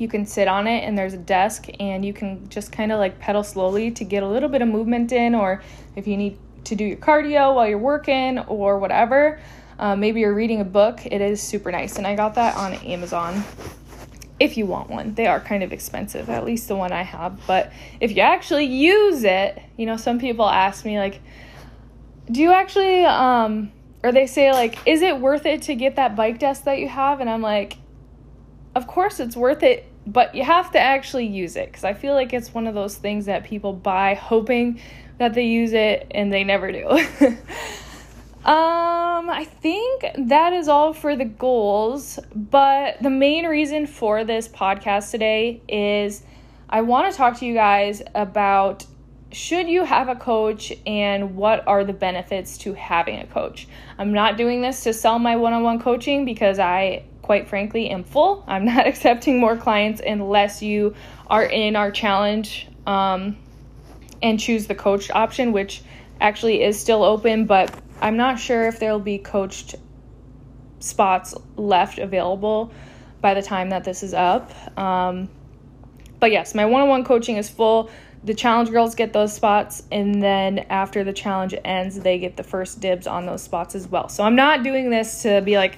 you 0.00 0.08
can 0.08 0.26
sit 0.26 0.48
on 0.48 0.66
it 0.66 0.84
and 0.84 0.96
there's 0.96 1.14
a 1.14 1.18
desk 1.18 1.66
and 1.80 2.04
you 2.04 2.12
can 2.12 2.48
just 2.48 2.72
kind 2.72 2.92
of 2.92 2.98
like 2.98 3.18
pedal 3.18 3.42
slowly 3.42 3.90
to 3.92 4.04
get 4.04 4.22
a 4.22 4.28
little 4.28 4.48
bit 4.48 4.62
of 4.62 4.68
movement 4.68 5.12
in 5.12 5.34
or 5.34 5.62
if 5.94 6.06
you 6.06 6.16
need 6.16 6.38
to 6.64 6.74
do 6.74 6.84
your 6.84 6.96
cardio 6.96 7.54
while 7.54 7.68
you're 7.68 7.78
working 7.78 8.38
or 8.40 8.78
whatever 8.78 9.38
uh, 9.78 9.94
maybe 9.94 10.20
you're 10.20 10.34
reading 10.34 10.60
a 10.60 10.64
book, 10.64 11.04
it 11.04 11.20
is 11.20 11.42
super 11.42 11.70
nice. 11.70 11.96
And 11.96 12.06
I 12.06 12.16
got 12.16 12.34
that 12.34 12.56
on 12.56 12.74
Amazon 12.74 13.44
if 14.40 14.56
you 14.56 14.66
want 14.66 14.90
one. 14.90 15.14
They 15.14 15.26
are 15.26 15.40
kind 15.40 15.62
of 15.62 15.72
expensive, 15.72 16.30
at 16.30 16.44
least 16.44 16.68
the 16.68 16.76
one 16.76 16.92
I 16.92 17.02
have. 17.02 17.40
But 17.46 17.72
if 18.00 18.16
you 18.16 18.22
actually 18.22 18.64
use 18.64 19.24
it, 19.24 19.60
you 19.76 19.86
know, 19.86 19.96
some 19.96 20.18
people 20.18 20.46
ask 20.46 20.84
me, 20.84 20.98
like, 20.98 21.20
do 22.30 22.40
you 22.40 22.52
actually, 22.52 23.04
um, 23.04 23.70
or 24.02 24.12
they 24.12 24.26
say, 24.26 24.52
like, 24.52 24.78
is 24.86 25.02
it 25.02 25.20
worth 25.20 25.46
it 25.46 25.62
to 25.62 25.74
get 25.74 25.96
that 25.96 26.16
bike 26.16 26.38
desk 26.38 26.64
that 26.64 26.78
you 26.78 26.88
have? 26.88 27.20
And 27.20 27.28
I'm 27.28 27.42
like, 27.42 27.76
of 28.76 28.86
course 28.86 29.18
it's 29.18 29.34
worth 29.34 29.62
it, 29.62 29.90
but 30.06 30.34
you 30.34 30.44
have 30.44 30.70
to 30.72 30.78
actually 30.78 31.26
use 31.26 31.56
it 31.56 31.66
because 31.66 31.82
I 31.82 31.94
feel 31.94 32.14
like 32.14 32.32
it's 32.32 32.54
one 32.54 32.66
of 32.66 32.74
those 32.74 32.96
things 32.96 33.26
that 33.26 33.44
people 33.44 33.72
buy 33.72 34.14
hoping 34.14 34.80
that 35.18 35.34
they 35.34 35.46
use 35.46 35.72
it 35.72 36.06
and 36.10 36.32
they 36.32 36.44
never 36.44 36.70
do. 36.70 37.06
Um, 38.46 39.28
I 39.28 39.44
think 39.44 40.04
that 40.16 40.52
is 40.52 40.68
all 40.68 40.92
for 40.92 41.16
the 41.16 41.24
goals, 41.24 42.20
but 42.32 42.96
the 43.02 43.10
main 43.10 43.44
reason 43.44 43.88
for 43.88 44.22
this 44.22 44.46
podcast 44.46 45.10
today 45.10 45.60
is 45.68 46.22
I 46.70 46.82
want 46.82 47.10
to 47.10 47.16
talk 47.16 47.38
to 47.38 47.44
you 47.44 47.54
guys 47.54 48.02
about 48.14 48.86
should 49.32 49.68
you 49.68 49.82
have 49.82 50.08
a 50.08 50.14
coach 50.14 50.72
and 50.86 51.34
what 51.34 51.66
are 51.66 51.82
the 51.82 51.92
benefits 51.92 52.56
to 52.58 52.72
having 52.74 53.18
a 53.18 53.26
coach. 53.26 53.66
I'm 53.98 54.12
not 54.12 54.36
doing 54.36 54.62
this 54.62 54.84
to 54.84 54.92
sell 54.92 55.18
my 55.18 55.34
one 55.34 55.52
on 55.52 55.64
one 55.64 55.80
coaching 55.80 56.24
because 56.24 56.60
I, 56.60 57.02
quite 57.26 57.48
frankly, 57.48 57.90
am 57.90 58.04
full. 58.04 58.44
I'm 58.46 58.64
not 58.64 58.86
accepting 58.92 59.38
more 59.38 59.56
clients 59.56 60.00
unless 60.04 60.62
you 60.62 60.94
are 61.26 61.44
in 61.44 61.74
our 61.76 61.90
challenge 61.90 62.68
um, 62.86 63.36
and 64.22 64.38
choose 64.38 64.68
the 64.68 64.76
coach 64.76 65.10
option, 65.10 65.52
which 65.52 65.82
actually 66.20 66.62
is 66.62 66.80
still 66.80 67.02
open, 67.02 67.44
but 67.44 67.76
I'm 68.00 68.16
not 68.16 68.38
sure 68.38 68.68
if 68.68 68.78
there'll 68.78 69.00
be 69.00 69.18
coached 69.18 69.74
spots 70.78 71.34
left 71.56 71.98
available 71.98 72.72
by 73.20 73.34
the 73.34 73.42
time 73.42 73.70
that 73.70 73.82
this 73.82 74.04
is 74.04 74.14
up. 74.14 74.52
Um, 74.78 75.28
but 76.20 76.30
yes, 76.30 76.54
my 76.54 76.64
one 76.64 76.82
on 76.82 76.88
one 76.88 77.04
coaching 77.04 77.36
is 77.36 77.50
full. 77.50 77.90
The 78.22 78.34
challenge 78.34 78.70
girls 78.70 78.94
get 78.94 79.12
those 79.12 79.34
spots, 79.34 79.82
and 79.90 80.22
then 80.22 80.60
after 80.70 81.04
the 81.04 81.12
challenge 81.12 81.54
ends, 81.64 81.98
they 81.98 82.18
get 82.18 82.36
the 82.36 82.42
first 82.42 82.80
dibs 82.80 83.06
on 83.06 83.26
those 83.26 83.42
spots 83.42 83.74
as 83.74 83.88
well. 83.88 84.08
So 84.08 84.24
I'm 84.24 84.36
not 84.36 84.62
doing 84.62 84.90
this 84.90 85.22
to 85.22 85.40
be 85.40 85.56
like, 85.56 85.76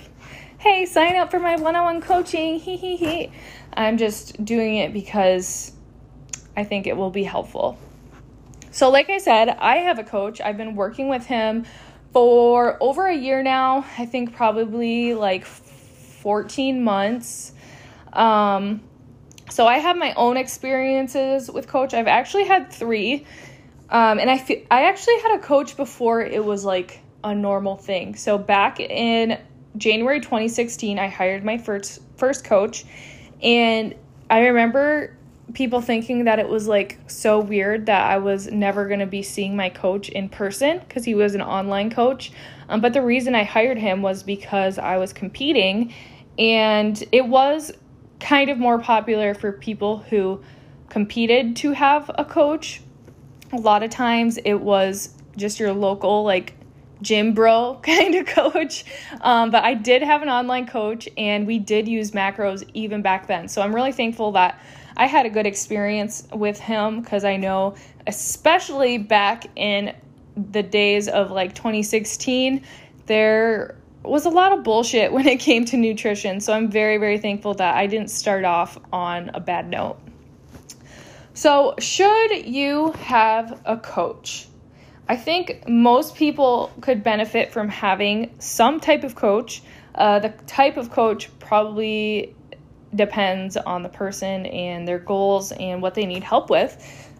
hey, 0.58 0.86
sign 0.86 1.14
up 1.16 1.30
for 1.30 1.38
my 1.38 1.56
one 1.56 1.76
on 1.76 1.84
one 1.84 2.00
coaching. 2.00 2.58
Hee 2.58 2.76
hee 2.76 2.96
hee. 2.96 3.32
I'm 3.72 3.96
just 3.96 4.44
doing 4.44 4.76
it 4.76 4.92
because 4.92 5.72
I 6.56 6.64
think 6.64 6.86
it 6.86 6.96
will 6.96 7.10
be 7.10 7.22
helpful. 7.22 7.78
So, 8.72 8.90
like 8.90 9.08
I 9.08 9.18
said, 9.18 9.48
I 9.48 9.76
have 9.78 9.98
a 9.98 10.04
coach. 10.04 10.40
I've 10.40 10.56
been 10.56 10.74
working 10.74 11.08
with 11.08 11.26
him 11.26 11.64
for 12.12 12.76
over 12.82 13.06
a 13.06 13.16
year 13.16 13.42
now. 13.42 13.86
I 13.96 14.06
think 14.06 14.34
probably 14.34 15.14
like 15.14 15.44
14 15.44 16.82
months. 16.82 17.52
Um, 18.12 18.82
so 19.50 19.66
I 19.66 19.78
have 19.78 19.96
my 19.96 20.12
own 20.14 20.36
experiences 20.36 21.50
with 21.50 21.68
coach. 21.68 21.94
I've 21.94 22.08
actually 22.08 22.44
had 22.44 22.72
three. 22.72 23.24
Um, 23.90 24.18
and 24.18 24.28
I 24.28 24.38
fe- 24.38 24.66
I 24.70 24.84
actually 24.84 25.18
had 25.20 25.38
a 25.38 25.38
coach 25.38 25.76
before 25.76 26.20
it 26.20 26.44
was 26.44 26.64
like 26.64 27.00
a 27.24 27.34
normal 27.34 27.76
thing. 27.76 28.16
So 28.16 28.36
back 28.36 28.80
in 28.80 29.38
January 29.76 30.20
2016, 30.20 30.98
I 30.98 31.08
hired 31.08 31.44
my 31.44 31.58
first 31.58 32.00
first 32.16 32.44
coach, 32.44 32.84
and 33.42 33.94
I 34.30 34.46
remember 34.46 35.16
people 35.54 35.80
thinking 35.80 36.24
that 36.24 36.38
it 36.38 36.48
was 36.48 36.68
like 36.68 36.98
so 37.06 37.40
weird 37.40 37.86
that 37.86 38.10
I 38.10 38.18
was 38.18 38.50
never 38.50 38.86
going 38.86 39.00
to 39.00 39.06
be 39.06 39.22
seeing 39.22 39.56
my 39.56 39.70
coach 39.70 40.08
in 40.08 40.28
person 40.28 40.80
because 40.80 41.04
he 41.04 41.14
was 41.14 41.34
an 41.34 41.42
online 41.42 41.90
coach. 41.90 42.32
Um, 42.68 42.80
but 42.80 42.92
the 42.92 43.02
reason 43.02 43.34
I 43.34 43.44
hired 43.44 43.78
him 43.78 44.02
was 44.02 44.22
because 44.22 44.78
I 44.78 44.98
was 44.98 45.12
competing 45.12 45.94
and 46.38 47.02
it 47.12 47.26
was 47.26 47.72
kind 48.20 48.50
of 48.50 48.58
more 48.58 48.78
popular 48.78 49.34
for 49.34 49.52
people 49.52 49.98
who 49.98 50.42
competed 50.88 51.56
to 51.56 51.72
have 51.72 52.10
a 52.16 52.24
coach. 52.24 52.82
A 53.52 53.56
lot 53.56 53.82
of 53.82 53.90
times 53.90 54.38
it 54.44 54.54
was 54.54 55.14
just 55.36 55.58
your 55.58 55.72
local, 55.72 56.24
like, 56.24 56.54
gym 57.02 57.34
bro 57.34 57.78
kind 57.82 58.14
of 58.14 58.26
coach. 58.26 58.84
Um, 59.20 59.50
but 59.50 59.64
I 59.64 59.74
did 59.74 60.02
have 60.02 60.22
an 60.22 60.28
online 60.28 60.66
coach 60.66 61.08
and 61.16 61.46
we 61.46 61.58
did 61.58 61.88
use 61.88 62.12
macros 62.12 62.68
even 62.74 63.02
back 63.02 63.26
then. 63.26 63.48
So 63.48 63.62
I'm 63.62 63.74
really 63.74 63.92
thankful 63.92 64.32
that 64.32 64.60
I 64.96 65.06
had 65.06 65.26
a 65.26 65.30
good 65.30 65.46
experience 65.46 66.26
with 66.32 66.58
him 66.58 67.02
because 67.02 67.24
I 67.24 67.36
know, 67.36 67.76
especially 68.06 68.98
back 68.98 69.46
in 69.56 69.94
the 70.50 70.62
days 70.62 71.08
of 71.08 71.30
like 71.30 71.54
2016, 71.54 72.64
there 73.06 73.76
was 74.02 74.26
a 74.26 74.30
lot 74.30 74.52
of 74.52 74.64
bullshit 74.64 75.12
when 75.14 75.26
it 75.26 75.40
came 75.40 75.64
to 75.66 75.76
nutrition. 75.76 76.40
So 76.40 76.52
I'm 76.52 76.68
very, 76.68 76.96
very 76.96 77.18
thankful 77.18 77.54
that 77.54 77.76
I 77.76 77.86
didn't 77.86 78.10
start 78.10 78.44
off 78.44 78.78
on 78.92 79.30
a 79.34 79.40
bad 79.40 79.68
note. 79.68 79.98
So, 81.34 81.76
should 81.78 82.46
you 82.46 82.90
have 82.92 83.60
a 83.64 83.76
coach? 83.76 84.48
I 85.08 85.16
think 85.16 85.66
most 85.66 86.14
people 86.14 86.70
could 86.82 87.02
benefit 87.02 87.50
from 87.50 87.68
having 87.68 88.34
some 88.38 88.78
type 88.78 89.04
of 89.04 89.14
coach. 89.14 89.62
Uh, 89.94 90.18
the 90.18 90.28
type 90.46 90.76
of 90.76 90.90
coach 90.90 91.30
probably 91.38 92.34
depends 92.94 93.56
on 93.56 93.82
the 93.82 93.88
person 93.88 94.46
and 94.46 94.86
their 94.86 94.98
goals 94.98 95.52
and 95.52 95.80
what 95.80 95.94
they 95.94 96.04
need 96.04 96.22
help 96.22 96.50
with. 96.50 96.76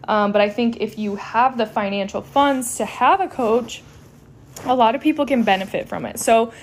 Um, 0.07 0.31
but 0.31 0.41
I 0.41 0.49
think 0.49 0.77
if 0.81 0.99
you 0.99 1.15
have 1.15 1.57
the 1.57 1.65
financial 1.65 2.21
funds 2.21 2.77
to 2.77 2.85
have 2.85 3.21
a 3.21 3.27
coach, 3.27 3.81
a 4.65 4.75
lot 4.75 4.93
of 4.93 5.01
people 5.01 5.25
can 5.25 5.43
benefit 5.43 5.89
from 5.89 6.05
it. 6.05 6.19
So 6.19 6.53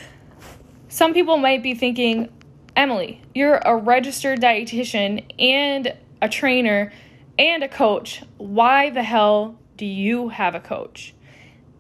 some 0.89 1.13
people 1.13 1.39
might 1.39 1.63
be 1.63 1.75
thinking, 1.75 2.33
Emily, 2.77 3.21
you're 3.35 3.57
a 3.57 3.77
registered 3.77 4.41
dietitian 4.41 5.25
and 5.41 5.93
a 6.23 6.29
trainer 6.29 6.93
and 7.39 7.63
a 7.65 7.69
coach. 7.69 8.23
Why 8.39 8.91
the 8.91 9.03
hell 9.03 9.59
do 9.77 9.87
you 9.87 10.29
have 10.29 10.55
a 10.55 10.61
coach? 10.61 11.15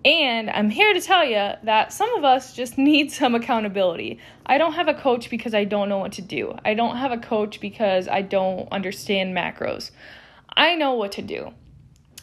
And 0.07 0.49
I'm 0.51 0.71
here 0.71 0.95
to 0.95 1.01
tell 1.01 1.25
you 1.25 1.55
that 1.65 1.93
some 1.93 2.15
of 2.15 2.23
us 2.23 2.55
just 2.55 2.79
need 2.91 3.11
some 3.11 3.35
accountability. 3.35 4.21
I 4.47 4.57
don't 4.57 4.75
have 4.75 4.87
a 4.87 4.95
coach 4.95 5.29
because 5.29 5.53
I 5.53 5.65
don't 5.65 5.89
know 5.89 5.99
what 5.99 6.13
to 6.13 6.23
do. 6.23 6.57
I 6.65 6.75
don't 6.75 6.97
have 6.97 7.11
a 7.11 7.19
coach 7.19 7.61
because 7.61 8.07
I 8.07 8.23
don't 8.23 8.71
understand 8.71 9.37
macros. 9.37 9.91
I 10.57 10.77
know 10.77 10.95
what 10.95 11.13
to 11.13 11.23
do. 11.23 11.53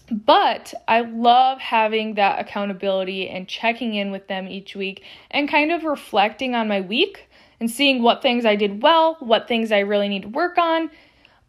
But 0.10 0.74
I 0.88 1.02
love 1.02 1.60
having 1.60 2.14
that 2.14 2.40
accountability 2.40 3.28
and 3.28 3.50
checking 3.50 3.96
in 3.96 4.12
with 4.12 4.28
them 4.30 4.48
each 4.48 4.76
week 4.76 5.04
and 5.30 5.50
kind 5.50 5.72
of 5.72 5.84
reflecting 5.84 6.56
on 6.56 6.70
my 6.70 6.80
week 6.80 7.30
and 7.60 7.70
seeing 7.70 8.02
what 8.02 8.22
things 8.22 8.46
I 8.46 8.56
did 8.56 8.82
well, 8.82 9.18
what 9.20 9.50
things 9.50 9.74
I 9.74 9.80
really 9.80 10.08
need 10.08 10.22
to 10.22 10.30
work 10.30 10.58
on, 10.58 10.90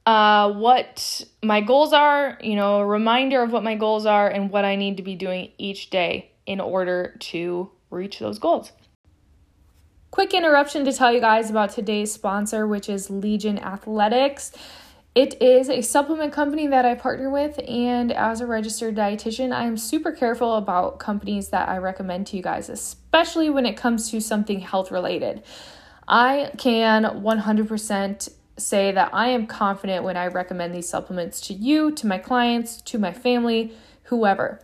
uh, 0.06 0.52
what 0.52 1.24
my 1.42 1.60
goals 1.60 1.92
are, 1.92 2.38
you 2.42 2.56
know, 2.56 2.80
a 2.80 2.86
reminder 2.86 3.42
of 3.42 3.52
what 3.52 3.64
my 3.64 3.74
goals 3.74 4.06
are 4.06 4.28
and 4.28 4.50
what 4.50 4.64
I 4.64 4.76
need 4.76 4.98
to 4.98 5.02
be 5.02 5.14
doing 5.14 5.52
each 5.56 5.90
day 5.90 6.32
in 6.46 6.60
order 6.60 7.16
to 7.20 7.70
reach 7.90 8.18
those 8.18 8.38
goals. 8.38 8.72
Quick 10.10 10.34
interruption 10.34 10.84
to 10.84 10.92
tell 10.92 11.12
you 11.12 11.20
guys 11.20 11.50
about 11.50 11.70
today's 11.70 12.12
sponsor, 12.12 12.66
which 12.66 12.88
is 12.88 13.10
Legion 13.10 13.58
Athletics. 13.58 14.52
It 15.14 15.40
is 15.40 15.68
a 15.68 15.80
supplement 15.80 16.32
company 16.32 16.66
that 16.66 16.84
I 16.84 16.94
partner 16.96 17.30
with, 17.30 17.58
and 17.66 18.12
as 18.12 18.40
a 18.40 18.46
registered 18.46 18.96
dietitian, 18.96 19.52
I 19.52 19.64
am 19.64 19.76
super 19.76 20.12
careful 20.12 20.56
about 20.56 20.98
companies 20.98 21.48
that 21.48 21.68
I 21.68 21.78
recommend 21.78 22.26
to 22.28 22.36
you 22.36 22.42
guys, 22.42 22.68
especially 22.68 23.48
when 23.48 23.64
it 23.64 23.76
comes 23.76 24.10
to 24.10 24.20
something 24.20 24.60
health 24.60 24.90
related. 24.90 25.42
I 26.06 26.50
can 26.58 27.04
100% 27.04 28.28
say 28.56 28.92
that 28.92 29.10
I 29.12 29.28
am 29.28 29.46
confident 29.46 30.04
when 30.04 30.16
I 30.16 30.26
recommend 30.26 30.74
these 30.74 30.88
supplements 30.88 31.40
to 31.42 31.54
you, 31.54 31.90
to 31.92 32.06
my 32.06 32.18
clients, 32.18 32.80
to 32.82 32.98
my 32.98 33.12
family, 33.12 33.72
whoever. 34.04 34.60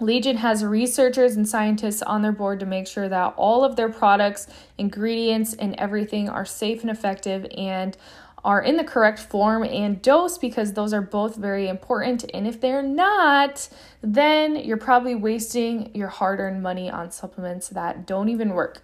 Legion 0.00 0.38
has 0.38 0.64
researchers 0.64 1.36
and 1.36 1.48
scientists 1.48 2.02
on 2.02 2.22
their 2.22 2.32
board 2.32 2.58
to 2.60 2.66
make 2.66 2.86
sure 2.86 3.08
that 3.08 3.32
all 3.36 3.64
of 3.64 3.76
their 3.76 3.88
products, 3.88 4.48
ingredients, 4.76 5.54
and 5.54 5.74
everything 5.76 6.28
are 6.28 6.44
safe 6.44 6.82
and 6.82 6.90
effective 6.90 7.46
and 7.56 7.96
are 8.44 8.60
in 8.60 8.76
the 8.76 8.84
correct 8.84 9.18
form 9.18 9.64
and 9.64 10.02
dose 10.02 10.36
because 10.36 10.72
those 10.72 10.92
are 10.92 11.00
both 11.00 11.36
very 11.36 11.68
important. 11.68 12.24
And 12.34 12.46
if 12.46 12.60
they're 12.60 12.82
not, 12.82 13.68
then 14.02 14.56
you're 14.56 14.76
probably 14.76 15.14
wasting 15.14 15.94
your 15.94 16.08
hard 16.08 16.40
earned 16.40 16.62
money 16.62 16.90
on 16.90 17.10
supplements 17.10 17.68
that 17.68 18.06
don't 18.06 18.28
even 18.28 18.50
work. 18.50 18.82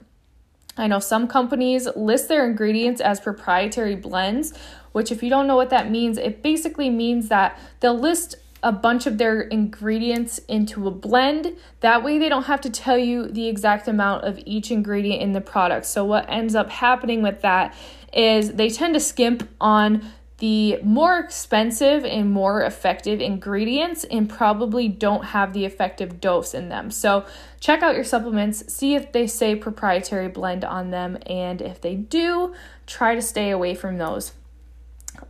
I 0.81 0.87
know 0.87 0.99
some 0.99 1.29
companies 1.29 1.87
list 1.95 2.29
their 2.29 2.47
ingredients 2.47 3.01
as 3.01 3.21
proprietary 3.21 3.97
blends, 3.97 4.55
which, 4.93 5.13
if 5.13 5.23
you 5.23 5.29
don't 5.29 5.47
know 5.47 5.57
what 5.57 5.71
that 5.71 5.91
means, 5.91 6.17
it 6.17 6.43
basically 6.43 6.89
means 6.89 7.29
that 7.29 7.59
they'll 7.81 7.99
list 7.99 8.37
a 8.63 8.73
bunch 8.73 9.07
of 9.07 9.19
their 9.19 9.43
ingredients 9.43 10.39
into 10.49 10.87
a 10.87 10.91
blend. 10.91 11.57
That 11.81 12.03
way, 12.03 12.19
they 12.19 12.29
don't 12.29 12.45
have 12.45 12.61
to 12.63 12.71
tell 12.71 12.99
you 12.99 13.27
the 13.27 13.47
exact 13.47 13.89
amount 13.89 14.25
of 14.25 14.41
each 14.47 14.71
ingredient 14.71 15.23
in 15.23 15.33
the 15.33 15.41
product. 15.41 15.87
So, 15.87 16.05
what 16.05 16.29
ends 16.29 16.55
up 16.55 16.71
happening 16.71 17.23
with 17.23 17.43
that 17.43 17.75
is 18.13 18.53
they 18.53 18.71
tend 18.71 18.95
to 18.95 19.01
skimp 19.01 19.49
on 19.61 20.03
the 20.41 20.79
more 20.83 21.19
expensive 21.19 22.05
and 22.05 22.33
more 22.33 22.63
effective 22.63 23.21
ingredients 23.21 24.05
and 24.05 24.29
probably 24.29 24.89
don't 24.89 25.27
have 25.27 25.53
the 25.53 25.65
effective 25.65 26.21
dose 26.21 26.55
in 26.55 26.69
them. 26.69 26.91
So, 26.91 27.25
check 27.61 27.83
out 27.83 27.95
your 27.95 28.05
supplements, 28.05 28.73
see 28.73 28.95
if 28.95 29.13
they 29.13 29.27
say 29.27 29.55
proprietary 29.55 30.29
blend 30.29 30.65
on 30.65 30.91
them, 30.91 31.19
and 31.27 31.63
if 31.63 31.81
they 31.81 31.95
do, 31.95 32.55
try 32.87 33.15
to 33.15 33.23
stay 33.23 33.51
away 33.51 33.75
from 33.75 33.99
those. 33.99 34.33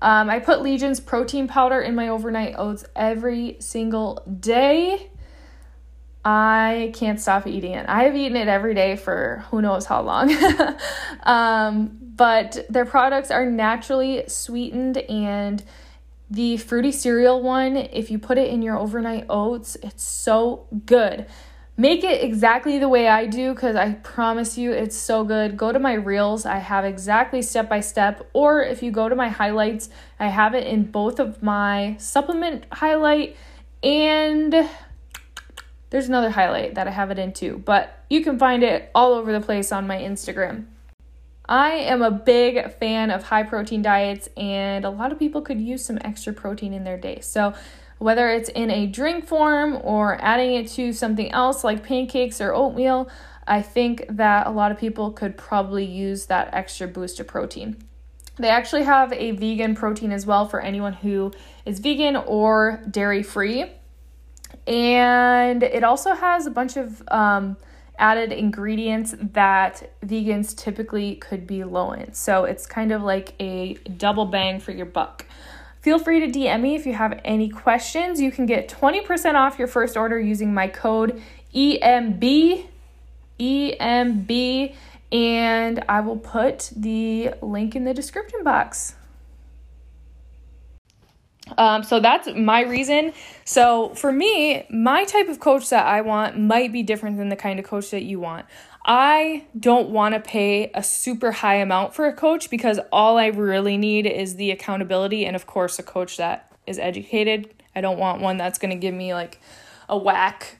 Um, 0.01 0.31
I 0.31 0.39
put 0.39 0.63
Legion's 0.63 1.01
protein 1.01 1.49
powder 1.49 1.81
in 1.81 1.95
my 1.95 2.09
overnight 2.09 2.55
oats 2.57 2.85
every 2.95 3.57
single 3.61 4.23
day. 4.41 5.11
I 6.25 6.93
can't 6.95 7.21
stop 7.21 7.47
eating 7.47 7.73
it. 7.73 7.87
I 7.89 8.05
have 8.05 8.15
eaten 8.15 8.37
it 8.37 8.49
every 8.49 8.75
day 8.75 8.97
for 8.97 9.45
who 9.51 9.63
knows 9.63 9.87
how 9.87 10.03
long. 10.03 10.35
um, 11.23 12.00
but 12.17 12.67
their 12.69 12.85
products 12.85 13.31
are 13.31 13.47
naturally 13.47 14.25
sweetened 14.27 14.99
and 14.99 15.63
the 16.31 16.57
fruity 16.59 16.93
cereal 16.93 17.43
one, 17.43 17.77
if 17.77 18.11
you 18.11 18.19
put 18.19 18.39
it 18.39 18.51
in 18.51 18.63
your 18.63 18.79
overnight 18.79 19.27
oats, 19.29 19.77
it's 19.83 20.05
so 20.05 20.67
good. 20.87 21.27
Make 21.77 22.05
it 22.05 22.23
exactly 22.23 22.79
the 22.79 22.89
way 22.89 23.09
I 23.09 23.27
do 23.27 23.55
because 23.55 23.75
I 23.75 23.95
promise 23.95 24.57
you 24.57 24.71
it's 24.71 24.97
so 24.97 25.25
good. 25.25 25.57
Go 25.57 25.73
to 25.73 25.79
my 25.79 25.95
reels, 25.95 26.47
I 26.47 26.59
have 26.59 26.85
exactly 26.85 27.43
step 27.43 27.69
by 27.69 27.81
step. 27.81 28.29
Or 28.33 28.63
if 28.63 28.83
you 28.83 28.93
go 28.93 29.09
to 29.09 29.17
my 29.17 29.29
highlights, 29.29 29.89
I 30.21 30.29
have 30.29 30.55
it 30.55 30.67
in 30.67 30.85
both 30.85 31.19
of 31.19 31.43
my 31.43 31.97
supplement 31.99 32.67
highlight 32.71 33.37
and 33.83 34.69
there's 35.89 36.09
another 36.09 36.31
highlight 36.31 36.75
that 36.77 36.87
I 36.87 36.91
have 36.91 37.11
it 37.11 37.19
in 37.19 37.33
too. 37.33 37.63
But 37.65 38.05
you 38.09 38.23
can 38.23 38.39
find 38.39 38.63
it 38.63 38.91
all 38.95 39.15
over 39.15 39.33
the 39.33 39.41
place 39.41 39.73
on 39.73 39.87
my 39.87 39.97
Instagram. 39.97 40.67
I 41.51 41.71
am 41.71 42.01
a 42.01 42.13
big 42.13 42.73
fan 42.79 43.11
of 43.11 43.25
high 43.25 43.43
protein 43.43 43.83
diets, 43.83 44.29
and 44.37 44.85
a 44.85 44.91
lot 44.91 45.11
of 45.11 45.19
people 45.19 45.43
could 45.43 45.61
use 45.61 45.85
some 45.85 45.99
extra 46.03 46.33
protein 46.33 46.73
in 46.73 46.85
their 46.85 46.97
day. 46.97 47.19
So, 47.23 47.55
whether 47.99 48.31
it's 48.31 48.49
in 48.51 48.71
a 48.71 48.87
drink 48.87 49.27
form 49.27 49.79
or 49.83 50.17
adding 50.23 50.55
it 50.55 50.69
to 50.69 50.93
something 50.93 51.31
else 51.33 51.65
like 51.65 51.83
pancakes 51.83 52.41
or 52.41 52.55
oatmeal, 52.55 53.11
I 53.49 53.63
think 53.63 54.07
that 54.09 54.47
a 54.47 54.51
lot 54.51 54.71
of 54.71 54.79
people 54.79 55.11
could 55.11 55.37
probably 55.37 55.85
use 55.85 56.27
that 56.27 56.51
extra 56.55 56.87
boost 56.87 57.19
of 57.19 57.27
protein. 57.27 57.77
They 58.37 58.49
actually 58.49 58.85
have 58.85 59.13
a 59.13 59.33
vegan 59.33 59.75
protein 59.75 60.13
as 60.13 60.25
well 60.25 60.47
for 60.47 60.61
anyone 60.61 60.93
who 60.93 61.33
is 61.67 61.81
vegan 61.81 62.15
or 62.17 62.81
dairy 62.89 63.25
free. 63.25 63.71
And 64.67 65.63
it 65.65 65.83
also 65.83 66.15
has 66.15 66.47
a 66.47 66.51
bunch 66.51 66.77
of 66.77 67.03
um, 67.09 67.57
added 68.01 68.33
ingredients 68.33 69.15
that 69.21 69.93
vegans 70.05 70.57
typically 70.57 71.17
could 71.17 71.47
be 71.47 71.63
low 71.63 71.93
in. 71.93 72.13
So 72.15 72.45
it's 72.45 72.67
kind 72.67 72.91
of 72.91 73.03
like 73.03 73.35
a 73.39 73.75
double 73.75 74.27
bang 74.27 74.59
for 74.59 74.73
your 74.73 74.87
buck. 74.87 75.27
Feel 75.81 75.99
free 75.99 76.21
to 76.21 76.27
DM 76.27 76.61
me 76.61 76.75
if 76.75 76.85
you 76.85 76.95
have 76.95 77.21
any 77.25 77.49
questions. 77.49 78.21
You 78.21 78.33
can 78.33 78.47
get 78.47 78.69
20% 78.69 79.35
off 79.35 79.59
your 79.59 79.69
first 79.69 79.97
order 79.97 80.19
using 80.19 80.53
my 80.53 80.67
code 80.69 81.23
EMB 81.55 82.67
EMB 83.41 84.75
and 85.11 85.85
I 85.89 86.01
will 86.01 86.19
put 86.19 86.71
the 86.77 87.35
link 87.43 87.75
in 87.75 87.85
the 87.85 87.95
description 87.95 88.45
box. 88.45 88.95
Um, 91.59 91.83
so 91.83 92.01
that's 92.01 92.29
my 92.35 92.63
reason. 92.63 93.13
So 93.45 93.91
for 93.95 94.13
me, 94.13 94.67
my 94.71 95.05
type 95.05 95.29
of 95.29 95.41
coach 95.41 95.71
that 95.71 95.87
I 95.87 96.01
want 96.01 96.39
might 96.39 96.73
be 96.73 96.83
different 96.83 97.17
than 97.17 97.29
the 97.29 97.37
kind 97.37 97.59
of 97.59 97.65
coach 97.65 97.91
that 97.91 98.03
you 98.03 98.21
want. 98.21 98.47
I 98.85 99.45
don't 99.59 99.91
want 99.91 100.15
to 100.15 100.21
pay 100.21 100.71
a 100.75 100.83
super 100.83 101.33
high 101.33 101.57
amount 101.57 101.95
for 101.95 102.07
a 102.07 102.13
coach 102.13 102.49
because 102.49 102.81
all 102.91 103.19
I 103.19 103.27
really 103.27 103.77
need 103.77 104.07
is 104.07 104.37
the 104.37 104.51
accountability 104.51 105.27
and, 105.27 105.37
of 105.37 105.47
course, 105.47 105.79
a 105.79 105.83
coach 105.83 106.17
that 106.17 106.51
is 106.67 106.79
educated. 106.79 107.53
I 107.75 107.81
don't 107.81 107.99
want 107.99 108.23
one 108.23 108.37
that's 108.37 108.59
going 108.59 108.71
to 108.71 108.77
give 108.77 108.95
me 108.95 109.13
like 109.13 109.41
a 109.89 109.99
whack 109.99 110.59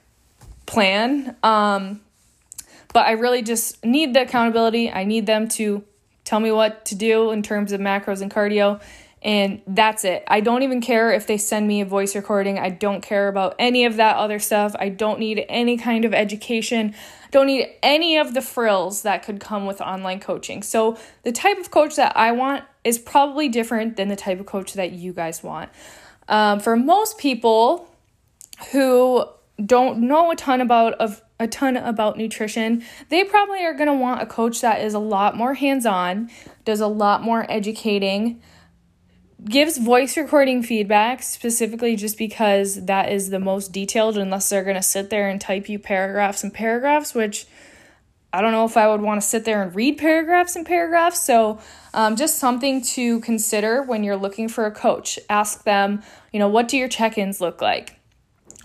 plan. 0.65 1.35
Um, 1.41 2.01
but 2.93 3.05
I 3.05 3.11
really 3.11 3.41
just 3.41 3.83
need 3.83 4.13
the 4.13 4.21
accountability. 4.21 4.91
I 4.91 5.03
need 5.03 5.25
them 5.25 5.47
to 5.49 5.83
tell 6.23 6.39
me 6.39 6.51
what 6.51 6.85
to 6.85 6.95
do 6.95 7.31
in 7.31 7.41
terms 7.41 7.71
of 7.71 7.81
macros 7.81 8.21
and 8.21 8.31
cardio 8.31 8.81
and 9.23 9.61
that's 9.67 10.03
it. 10.03 10.23
I 10.27 10.39
don't 10.39 10.63
even 10.63 10.81
care 10.81 11.11
if 11.11 11.27
they 11.27 11.37
send 11.37 11.67
me 11.67 11.81
a 11.81 11.85
voice 11.85 12.15
recording. 12.15 12.57
I 12.57 12.69
don't 12.69 13.01
care 13.01 13.27
about 13.27 13.55
any 13.59 13.85
of 13.85 13.97
that 13.97 14.15
other 14.15 14.39
stuff. 14.39 14.75
I 14.79 14.89
don't 14.89 15.19
need 15.19 15.45
any 15.47 15.77
kind 15.77 16.05
of 16.05 16.13
education. 16.13 16.95
Don't 17.29 17.45
need 17.45 17.67
any 17.83 18.17
of 18.17 18.33
the 18.33 18.41
frills 18.41 19.03
that 19.03 19.23
could 19.23 19.39
come 19.39 19.67
with 19.67 19.79
online 19.79 20.19
coaching. 20.19 20.63
So, 20.63 20.97
the 21.23 21.31
type 21.31 21.59
of 21.59 21.69
coach 21.69 21.95
that 21.97 22.17
I 22.17 22.31
want 22.31 22.63
is 22.83 22.97
probably 22.97 23.47
different 23.47 23.95
than 23.95 24.07
the 24.07 24.15
type 24.15 24.39
of 24.39 24.47
coach 24.47 24.73
that 24.73 24.91
you 24.91 25.13
guys 25.13 25.43
want. 25.43 25.69
Um, 26.27 26.59
for 26.59 26.75
most 26.75 27.19
people 27.19 27.87
who 28.71 29.25
don't 29.63 29.99
know 29.99 30.31
a 30.31 30.35
ton 30.35 30.61
about 30.61 30.93
of 30.93 31.21
a 31.39 31.47
ton 31.47 31.77
about 31.77 32.17
nutrition, 32.17 32.83
they 33.09 33.23
probably 33.23 33.63
are 33.65 33.73
going 33.73 33.87
to 33.87 33.93
want 33.93 34.21
a 34.21 34.25
coach 34.25 34.61
that 34.61 34.81
is 34.81 34.93
a 34.93 34.99
lot 34.99 35.35
more 35.35 35.55
hands-on, 35.55 36.29
does 36.65 36.79
a 36.79 36.87
lot 36.87 37.23
more 37.23 37.49
educating, 37.49 38.41
gives 39.43 39.77
voice 39.77 40.17
recording 40.17 40.61
feedback 40.61 41.23
specifically 41.23 41.95
just 41.95 42.17
because 42.17 42.85
that 42.85 43.11
is 43.11 43.29
the 43.29 43.39
most 43.39 43.71
detailed 43.71 44.17
unless 44.17 44.49
they're 44.49 44.63
going 44.63 44.75
to 44.75 44.81
sit 44.81 45.09
there 45.09 45.29
and 45.29 45.41
type 45.41 45.67
you 45.67 45.79
paragraphs 45.79 46.43
and 46.43 46.53
paragraphs 46.53 47.15
which 47.15 47.47
i 48.31 48.39
don't 48.39 48.51
know 48.51 48.65
if 48.65 48.77
i 48.77 48.87
would 48.87 49.01
want 49.01 49.19
to 49.19 49.27
sit 49.27 49.43
there 49.43 49.63
and 49.63 49.73
read 49.75 49.97
paragraphs 49.97 50.55
and 50.55 50.65
paragraphs. 50.65 51.23
So 51.23 51.59
um, 51.93 52.15
just 52.15 52.37
something 52.37 52.81
to 52.83 53.19
consider 53.21 53.81
when 53.81 54.03
you're 54.03 54.15
looking 54.15 54.47
for 54.47 54.65
a 54.65 54.71
coach. 54.71 55.17
Ask 55.29 55.63
them 55.63 56.03
you 56.31 56.39
know 56.39 56.47
what 56.47 56.67
do 56.67 56.77
your 56.77 56.87
check-ins 56.87 57.41
look 57.41 57.61
like? 57.61 57.99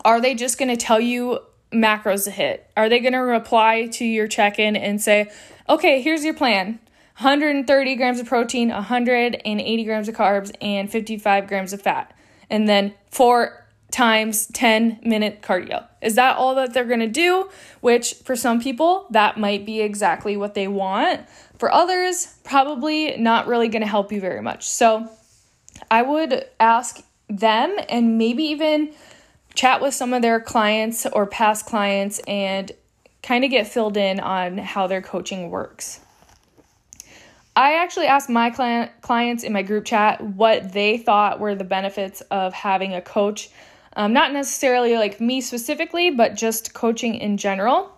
Are 0.05 0.21
they 0.21 0.35
just 0.35 0.59
going 0.59 0.69
to 0.69 0.77
tell 0.77 1.01
you 1.01 1.41
macros 1.73 2.25
to 2.25 2.31
hit? 2.31 2.71
Are 2.77 2.89
they 2.89 3.01
going 3.01 3.15
to 3.15 3.19
reply 3.19 3.87
to 3.93 4.05
your 4.05 4.29
check-in 4.29 4.77
and 4.77 5.01
say 5.01 5.31
okay 5.69 6.03
here's 6.03 6.25
your 6.25 6.35
plan 6.35 6.81
130 7.19 7.97
grams 7.97 8.21
of 8.21 8.27
protein, 8.27 8.69
180 8.69 9.85
grams 9.85 10.09
of 10.09 10.15
carbs, 10.15 10.55
and 10.61 10.91
55 10.91 11.47
grams 11.47 11.73
of 11.73 11.81
fat. 11.81 12.15
And 12.51 12.69
then 12.69 12.95
four 13.11 13.67
times 13.91 14.47
10 14.49 15.01
minute 15.03 15.41
cardio. 15.41 15.87
Is 16.03 16.17
that 16.17 16.37
all 16.37 16.55
that 16.57 16.75
they're 16.75 16.85
to 17.01 17.09
do? 17.09 17.49
Which 17.81 18.15
for 18.25 18.37
some 18.37 18.61
people, 18.61 19.07
that 19.11 19.39
might 19.39 19.65
be 19.65 19.81
exactly 19.81 20.37
what 20.37 20.53
they 20.53 20.69
want. 20.69 21.23
For 21.59 21.73
others, 21.73 22.37
probably 22.45 23.17
not 23.17 23.47
really 23.47 23.69
to 23.83 23.89
help 23.89 24.13
you 24.13 24.21
very 24.21 24.43
much. 24.43 24.69
So 24.69 25.09
I 25.91 26.03
would 26.03 26.45
ask 26.61 27.03
them 27.29 27.77
and 27.89 28.19
maybe 28.19 28.45
even 28.45 28.93
chat 29.55 29.81
with 29.81 29.95
some 29.95 30.13
of 30.13 30.21
their 30.21 30.39
clients 30.39 31.07
or 31.07 31.27
past 31.27 31.65
clients 31.65 32.19
and 32.29 32.71
kind 33.23 33.43
of 33.45 33.51
get 33.51 33.67
filled 33.67 33.97
in 33.97 34.21
on 34.21 34.59
how 34.59 34.87
their 34.87 35.01
coaching 35.01 35.51
works. 35.51 36.01
I 37.57 37.83
actually 37.83 38.07
asked 38.07 38.29
my 38.29 38.51
client, 38.51 38.93
clients 39.01 39.43
in 39.43 39.53
my 39.53 39.63
group 39.63 39.87
chat 39.87 40.23
what 40.23 40.75
they 40.75 40.99
thought 40.99 41.41
were 41.41 41.55
the 41.55 41.65
benefits 41.65 42.21
of 42.31 42.53
having 42.53 42.93
a 42.93 43.01
coach. 43.01 43.49
Um, 43.97 44.13
not 44.13 44.35
necessarily 44.35 44.95
like 44.97 45.23
me 45.23 45.41
specifically, 45.41 46.11
but 46.11 46.35
just 46.35 46.75
coaching 46.75 47.15
in 47.15 47.39
general. 47.39 47.91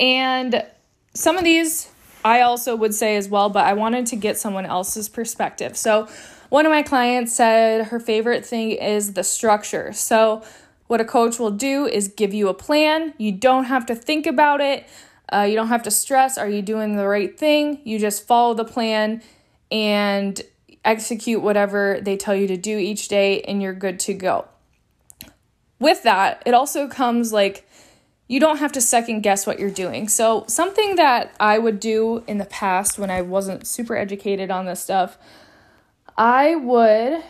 And 0.00 0.66
some 1.14 1.38
of 1.38 1.44
these 1.44 1.92
I 2.24 2.40
also 2.42 2.76
would 2.76 2.94
say 2.94 3.16
as 3.16 3.28
well, 3.28 3.48
but 3.50 3.66
I 3.66 3.72
wanted 3.74 4.06
to 4.06 4.16
get 4.16 4.38
someone 4.38 4.66
else's 4.66 5.08
perspective. 5.08 5.76
So, 5.76 6.08
one 6.48 6.66
of 6.66 6.70
my 6.70 6.82
clients 6.82 7.32
said 7.32 7.86
her 7.86 7.98
favorite 7.98 8.44
thing 8.44 8.72
is 8.72 9.14
the 9.14 9.24
structure. 9.24 9.92
So, 9.92 10.42
what 10.86 11.00
a 11.00 11.04
coach 11.04 11.38
will 11.38 11.50
do 11.50 11.86
is 11.86 12.08
give 12.08 12.34
you 12.34 12.48
a 12.48 12.54
plan. 12.54 13.14
You 13.16 13.32
don't 13.32 13.64
have 13.64 13.86
to 13.86 13.94
think 13.94 14.26
about 14.26 14.60
it. 14.60 14.86
Uh, 15.32 15.42
you 15.42 15.54
don't 15.54 15.68
have 15.68 15.82
to 15.84 15.90
stress 15.90 16.36
are 16.36 16.48
you 16.48 16.62
doing 16.62 16.96
the 16.96 17.08
right 17.08 17.38
thing? 17.38 17.80
You 17.84 17.98
just 17.98 18.26
follow 18.26 18.54
the 18.54 18.64
plan 18.64 19.22
and 19.70 20.40
execute 20.84 21.42
whatever 21.42 22.00
they 22.02 22.16
tell 22.16 22.34
you 22.34 22.46
to 22.48 22.56
do 22.56 22.78
each 22.78 23.08
day, 23.08 23.40
and 23.42 23.62
you're 23.62 23.72
good 23.72 23.98
to 24.00 24.14
go. 24.14 24.46
With 25.78 26.02
that, 26.02 26.42
it 26.44 26.54
also 26.54 26.86
comes 26.86 27.32
like 27.32 27.66
you 28.28 28.40
don't 28.40 28.58
have 28.58 28.72
to 28.72 28.80
second 28.80 29.22
guess 29.22 29.46
what 29.46 29.58
you're 29.58 29.70
doing. 29.70 30.08
So, 30.08 30.44
something 30.48 30.96
that 30.96 31.34
I 31.40 31.58
would 31.58 31.80
do 31.80 32.24
in 32.26 32.38
the 32.38 32.44
past 32.44 32.98
when 32.98 33.10
I 33.10 33.22
wasn't 33.22 33.66
super 33.66 33.96
educated 33.96 34.50
on 34.50 34.66
this 34.66 34.80
stuff, 34.80 35.18
I 36.16 36.54
would 36.56 37.22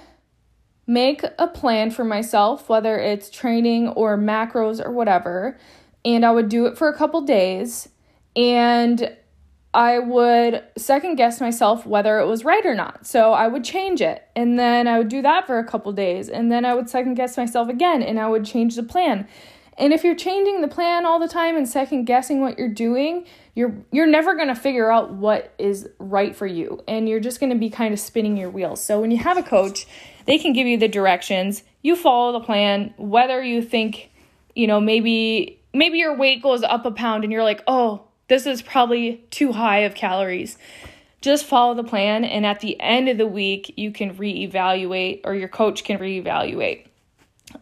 make 0.87 1.25
a 1.39 1.47
plan 1.47 1.91
for 1.91 2.05
myself, 2.05 2.69
whether 2.69 2.99
it's 2.99 3.31
training 3.31 3.89
or 3.89 4.19
macros 4.19 4.85
or 4.85 4.91
whatever, 4.91 5.59
and 6.05 6.25
I 6.27 6.33
would 6.33 6.49
do 6.49 6.67
it 6.67 6.77
for 6.77 6.89
a 6.89 6.97
couple 6.97 7.21
days 7.23 7.89
and 8.37 9.17
I 9.75 9.99
would 9.99 10.63
second 10.77 11.17
guess 11.17 11.41
myself 11.41 11.87
whether 11.87 12.19
it 12.19 12.27
was 12.27 12.45
right 12.45 12.65
or 12.65 12.75
not. 12.75 13.07
So 13.07 13.33
I 13.33 13.49
would 13.49 13.65
change 13.65 14.03
it. 14.03 14.23
And 14.37 14.59
then 14.59 14.87
I 14.87 14.99
would 14.99 15.09
do 15.09 15.23
that 15.23 15.47
for 15.47 15.59
a 15.59 15.65
couple 15.65 15.93
days. 15.93 16.29
And 16.29 16.53
then 16.53 16.65
I 16.65 16.75
would 16.75 16.91
second 16.91 17.15
guess 17.15 17.37
myself 17.37 17.69
again 17.69 18.03
and 18.03 18.21
I 18.21 18.29
would 18.29 18.45
change 18.45 18.77
the 18.77 18.83
plan. 18.83 19.27
And 19.79 19.95
if 19.95 20.05
you're 20.05 20.15
changing 20.15 20.61
the 20.61 20.69
plan 20.69 21.07
all 21.07 21.19
the 21.19 21.29
time 21.29 21.57
and 21.57 21.67
second 21.67 22.05
guessing 22.05 22.43
what 22.43 22.59
you're 22.59 22.69
doing, 22.69 23.25
you're 23.55 23.75
you're 23.91 24.07
never 24.07 24.35
going 24.35 24.49
to 24.49 24.55
figure 24.55 24.93
out 24.93 25.15
what 25.15 25.55
is 25.59 25.89
right 25.99 26.37
for 26.37 26.47
you 26.47 26.83
and 26.87 27.09
you're 27.09 27.21
just 27.21 27.41
going 27.41 27.51
to 27.51 27.59
be 27.59 27.71
kind 27.71 27.95
of 27.95 28.01
spinning 28.01 28.37
your 28.37 28.51
wheels. 28.51 28.85
So 28.85 29.01
when 29.01 29.11
you 29.11 29.19
have 29.19 29.39
a 29.39 29.43
coach, 29.43 29.87
they 30.27 30.39
can 30.39 30.53
give 30.53 30.67
you 30.67 30.77
the 30.77 30.89
directions, 30.89 31.63
you 31.81 31.97
follow 31.97 32.39
the 32.39 32.45
plan, 32.45 32.93
whether 32.99 33.43
you 33.43 33.63
think, 33.63 34.11
you 34.55 34.67
know, 34.67 34.79
maybe 34.79 35.63
maybe 35.73 35.97
your 35.97 36.15
weight 36.15 36.43
goes 36.43 36.63
up 36.63 36.85
a 36.85 36.91
pound 36.91 37.25
and 37.25 37.33
you're 37.33 37.43
like, 37.43 37.63
"Oh, 37.67 38.05
this 38.33 38.47
is 38.47 38.63
probably 38.63 39.25
too 39.31 39.53
high 39.53 39.81
of 39.81 39.95
calories." 39.95 40.57
Just 41.21 41.45
follow 41.45 41.75
the 41.75 41.85
plan 41.85 42.25
and 42.25 42.45
at 42.45 42.59
the 42.59 42.81
end 42.81 43.09
of 43.09 43.17
the 43.17 43.29
week, 43.29 43.75
you 43.77 43.93
can 43.93 44.17
reevaluate 44.17 45.21
or 45.23 45.35
your 45.35 45.49
coach 45.49 45.85
can 45.85 45.99
reevaluate. 45.99 46.87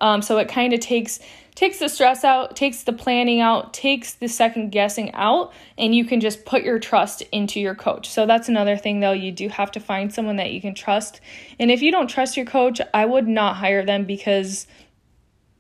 Um, 0.01 0.23
so 0.23 0.39
it 0.39 0.49
kind 0.49 0.73
of 0.73 0.81
takes 0.81 1.21
takes 1.55 1.79
the 1.79 1.89
stress 1.89 2.25
out, 2.25 2.57
takes 2.57 2.85
the 2.85 2.93
planning 2.93 3.41
out, 3.41 3.75
takes 3.75 4.15
the 4.15 4.29
second 4.29 4.71
guessing 4.71 5.13
out, 5.13 5.53
and 5.77 5.95
you 5.95 6.07
can 6.07 6.21
just 6.21 6.47
put 6.47 6.63
your 6.63 6.79
trust 6.79 7.23
into 7.33 7.61
your 7.61 7.75
coach. 7.75 8.09
So 8.09 8.25
that's 8.25 8.49
another 8.49 8.79
thing 8.79 9.01
though, 9.01 9.13
you 9.13 9.31
do 9.31 9.49
have 9.49 9.71
to 9.73 9.81
find 9.81 10.13
someone 10.13 10.37
that 10.37 10.53
you 10.53 10.61
can 10.63 10.75
trust. 10.75 11.21
And 11.59 11.71
if 11.71 11.83
you 11.83 11.93
don't 11.93 12.09
trust 12.09 12.37
your 12.37 12.47
coach, 12.47 12.81
I 12.95 13.05
would 13.05 13.29
not 13.29 13.57
hire 13.57 13.85
them 13.85 14.05
because 14.05 14.67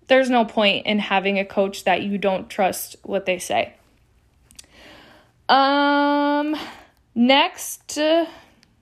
there's 0.06 0.30
no 0.30 0.46
point 0.46 0.86
in 0.86 1.00
having 1.00 1.38
a 1.38 1.44
coach 1.44 1.84
that 1.84 2.02
you 2.02 2.16
don't 2.16 2.48
trust 2.48 2.96
what 3.02 3.26
they 3.26 3.38
say. 3.38 3.74
Um 5.50 6.56
next 7.14 7.98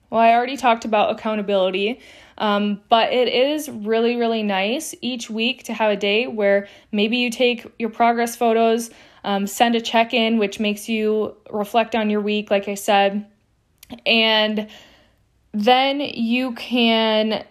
well, 0.09 0.21
I 0.21 0.33
already 0.33 0.57
talked 0.57 0.85
about 0.85 1.11
accountability. 1.11 1.99
Um, 2.37 2.81
but 2.89 3.11
it 3.11 3.27
is 3.27 3.69
really, 3.69 4.15
really 4.15 4.43
nice 4.43 4.95
each 5.01 5.29
week 5.29 5.63
to 5.63 5.73
have 5.73 5.91
a 5.91 5.97
day 5.97 6.25
where 6.25 6.67
maybe 6.91 7.17
you 7.17 7.29
take 7.29 7.67
your 7.77 7.89
progress 7.89 8.35
photos, 8.35 8.89
um, 9.23 9.45
send 9.45 9.75
a 9.75 9.81
check 9.81 10.13
in, 10.13 10.37
which 10.37 10.59
makes 10.59 10.87
you 10.87 11.35
reflect 11.51 11.95
on 11.95 12.09
your 12.09 12.21
week, 12.21 12.49
like 12.49 12.69
I 12.69 12.75
said, 12.75 13.25
and 14.05 14.67
then 15.51 15.99
you 15.99 16.53
can 16.53 17.45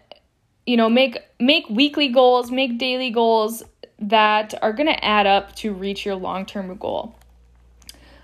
you 0.67 0.77
know 0.77 0.89
make 0.89 1.19
make 1.41 1.69
weekly 1.69 2.09
goals 2.09 2.51
make 2.51 2.79
daily 2.79 3.11
goals 3.11 3.63
that 3.99 4.55
are 4.63 4.73
going 4.73 4.87
to 4.87 5.05
add 5.05 5.27
up 5.27 5.55
to 5.57 5.73
reach 5.73 6.07
your 6.07 6.15
long-term 6.15 6.77
goal 6.77 7.18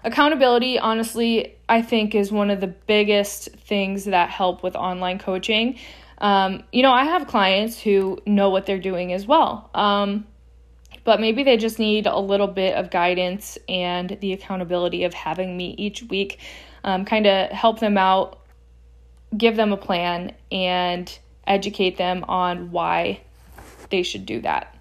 accountability 0.04 0.78
honestly 0.78 1.56
i 1.68 1.82
think 1.82 2.14
is 2.14 2.30
one 2.30 2.50
of 2.50 2.60
the 2.60 2.66
biggest 2.66 3.48
things 3.50 4.04
that 4.04 4.30
help 4.30 4.62
with 4.62 4.76
online 4.76 5.18
coaching 5.18 5.78
um, 6.18 6.62
you 6.72 6.82
know, 6.82 6.92
I 6.92 7.04
have 7.04 7.26
clients 7.26 7.80
who 7.80 8.18
know 8.26 8.50
what 8.50 8.66
they're 8.66 8.78
doing 8.78 9.12
as 9.12 9.26
well. 9.26 9.68
Um, 9.74 10.26
but 11.04 11.20
maybe 11.20 11.42
they 11.42 11.56
just 11.56 11.78
need 11.78 12.06
a 12.06 12.18
little 12.18 12.46
bit 12.46 12.76
of 12.76 12.90
guidance 12.90 13.58
and 13.68 14.16
the 14.20 14.32
accountability 14.32 15.04
of 15.04 15.12
having 15.12 15.56
me 15.56 15.74
each 15.76 16.02
week 16.04 16.38
um, 16.82 17.04
kind 17.04 17.26
of 17.26 17.50
help 17.50 17.80
them 17.80 17.98
out, 17.98 18.40
give 19.36 19.56
them 19.56 19.72
a 19.72 19.76
plan, 19.76 20.32
and 20.50 21.18
educate 21.46 21.98
them 21.98 22.24
on 22.24 22.70
why 22.70 23.20
they 23.90 24.02
should 24.02 24.24
do 24.24 24.40
that. 24.40 24.73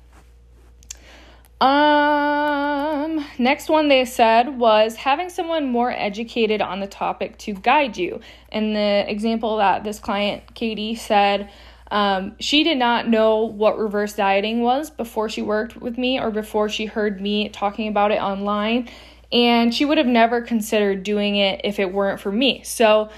Um, 1.64 3.26
next 3.38 3.70
one 3.70 3.88
they 3.88 4.04
said 4.04 4.60
was 4.60 4.98
having 4.98 5.30
someone 5.30 5.72
more 5.72 5.92
educated 5.92 6.62
on 6.62 6.82
the 6.82 6.88
topic 6.88 7.38
to 7.40 7.54
guide 7.54 7.96
you. 7.96 8.20
And 8.50 8.76
the 8.76 9.10
example 9.10 9.56
that 9.58 9.86
this 9.86 9.98
client, 9.98 10.56
Katie, 10.56 10.96
said, 10.96 11.50
um, 11.90 12.36
she 12.38 12.66
did 12.66 12.78
not 12.78 13.08
know 13.08 13.46
what 13.46 13.78
reverse 13.78 14.12
dieting 14.12 14.62
was 14.62 14.90
before 14.90 15.30
she 15.30 15.42
worked 15.42 15.78
with 15.78 15.98
me 15.98 16.20
or 16.20 16.32
before 16.32 16.68
she 16.68 16.86
heard 16.86 17.22
me 17.22 17.48
talking 17.48 17.88
about 17.88 18.12
it 18.12 18.20
online. 18.20 18.90
And 19.32 19.74
she 19.74 19.86
would 19.86 19.98
have 19.98 20.08
never 20.08 20.42
considered 20.42 21.04
doing 21.04 21.38
it 21.38 21.62
if 21.64 21.80
it 21.80 21.94
weren't 21.94 22.20
for 22.20 22.32
me. 22.32 22.62
So, 22.66 23.10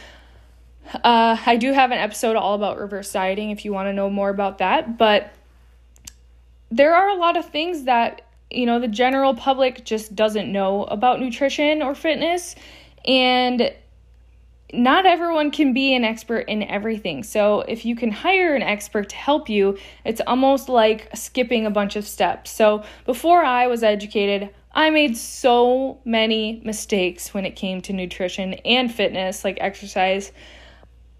uh, 0.93 1.37
I 1.43 1.55
do 1.55 1.73
have 1.73 1.89
an 1.89 1.97
episode 1.97 2.35
all 2.35 2.53
about 2.53 2.77
reverse 2.77 3.11
dieting 3.11 3.49
if 3.49 3.65
you 3.65 3.73
want 3.73 3.87
to 3.87 3.93
know 3.93 4.11
more 4.11 4.29
about 4.29 4.59
that. 4.59 4.99
But 4.99 5.33
there 6.69 6.93
are 6.93 7.09
a 7.09 7.15
lot 7.15 7.37
of 7.37 7.49
things 7.49 7.85
that 7.85 8.21
you 8.55 8.65
know, 8.65 8.79
the 8.79 8.87
general 8.87 9.35
public 9.35 9.85
just 9.85 10.15
doesn't 10.15 10.51
know 10.51 10.85
about 10.85 11.19
nutrition 11.19 11.81
or 11.81 11.93
fitness. 11.93 12.55
And 13.05 13.73
not 14.73 15.05
everyone 15.05 15.51
can 15.51 15.73
be 15.73 15.93
an 15.95 16.03
expert 16.03 16.47
in 16.47 16.63
everything. 16.63 17.23
So, 17.23 17.61
if 17.61 17.85
you 17.85 17.95
can 17.95 18.11
hire 18.11 18.55
an 18.55 18.63
expert 18.63 19.09
to 19.09 19.15
help 19.15 19.47
you, 19.49 19.77
it's 20.03 20.21
almost 20.25 20.69
like 20.69 21.09
skipping 21.15 21.65
a 21.65 21.71
bunch 21.71 21.95
of 21.95 22.07
steps. 22.07 22.51
So, 22.51 22.83
before 23.05 23.43
I 23.43 23.67
was 23.67 23.83
educated, 23.83 24.49
I 24.73 24.89
made 24.89 25.15
so 25.15 25.99
many 26.03 26.61
mistakes 26.65 27.33
when 27.33 27.45
it 27.45 27.55
came 27.55 27.81
to 27.81 27.93
nutrition 27.93 28.55
and 28.65 28.93
fitness, 28.93 29.43
like 29.43 29.57
exercise. 29.61 30.31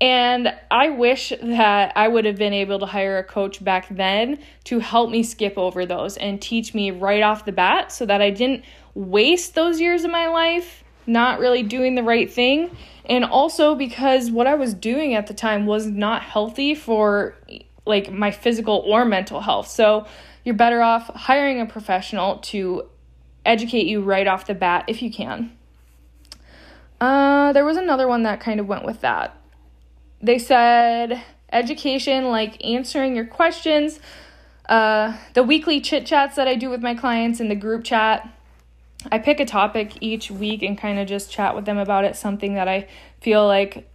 And 0.01 0.53
I 0.69 0.89
wish 0.89 1.31
that 1.41 1.93
I 1.95 2.07
would 2.07 2.25
have 2.25 2.35
been 2.35 2.53
able 2.53 2.79
to 2.79 2.85
hire 2.85 3.17
a 3.17 3.23
coach 3.23 3.63
back 3.63 3.87
then 3.89 4.39
to 4.65 4.79
help 4.79 5.09
me 5.09 5.23
skip 5.23 5.57
over 5.57 5.85
those 5.85 6.17
and 6.17 6.41
teach 6.41 6.73
me 6.73 6.91
right 6.91 7.23
off 7.23 7.45
the 7.45 7.53
bat 7.53 7.91
so 7.91 8.05
that 8.05 8.21
I 8.21 8.29
didn't 8.29 8.65
waste 8.93 9.55
those 9.55 9.79
years 9.79 10.03
of 10.03 10.11
my 10.11 10.27
life 10.27 10.83
not 11.07 11.39
really 11.39 11.63
doing 11.63 11.95
the 11.95 12.03
right 12.03 12.31
thing. 12.31 12.75
And 13.05 13.23
also 13.23 13.75
because 13.75 14.31
what 14.31 14.47
I 14.47 14.55
was 14.55 14.73
doing 14.73 15.13
at 15.13 15.27
the 15.27 15.33
time 15.33 15.65
was 15.65 15.85
not 15.85 16.23
healthy 16.23 16.73
for 16.75 17.35
like 17.85 18.11
my 18.11 18.31
physical 18.31 18.83
or 18.85 19.05
mental 19.05 19.41
health. 19.41 19.67
So 19.67 20.07
you're 20.43 20.55
better 20.55 20.81
off 20.81 21.07
hiring 21.13 21.61
a 21.61 21.65
professional 21.65 22.37
to 22.37 22.89
educate 23.45 23.85
you 23.85 24.01
right 24.01 24.27
off 24.27 24.47
the 24.47 24.55
bat 24.55 24.85
if 24.87 25.01
you 25.01 25.11
can. 25.11 25.55
Uh, 26.99 27.53
there 27.53 27.65
was 27.65 27.77
another 27.77 28.07
one 28.07 28.23
that 28.23 28.39
kind 28.39 28.59
of 28.59 28.67
went 28.67 28.83
with 28.83 29.01
that 29.01 29.37
they 30.25 30.39
said 30.39 31.21
education, 31.51 32.25
like 32.25 32.63
answering 32.65 33.15
your 33.15 33.25
questions, 33.25 33.99
uh, 34.67 35.15
the 35.33 35.43
weekly 35.43 35.79
chit 35.79 36.05
chats 36.05 36.35
that 36.35 36.47
I 36.47 36.55
do 36.55 36.69
with 36.69 36.81
my 36.81 36.95
clients 36.95 37.39
in 37.39 37.47
the 37.47 37.55
group 37.55 37.83
chat. 37.83 38.27
I 39.11 39.19
pick 39.19 39.39
a 39.39 39.45
topic 39.45 39.93
each 40.01 40.31
week 40.31 40.63
and 40.63 40.77
kind 40.77 40.97
of 40.97 41.07
just 41.07 41.31
chat 41.31 41.55
with 41.55 41.65
them 41.65 41.77
about 41.77 42.05
it, 42.05 42.15
something 42.15 42.55
that 42.55 42.67
I 42.67 42.87
feel 43.21 43.45
like 43.45 43.87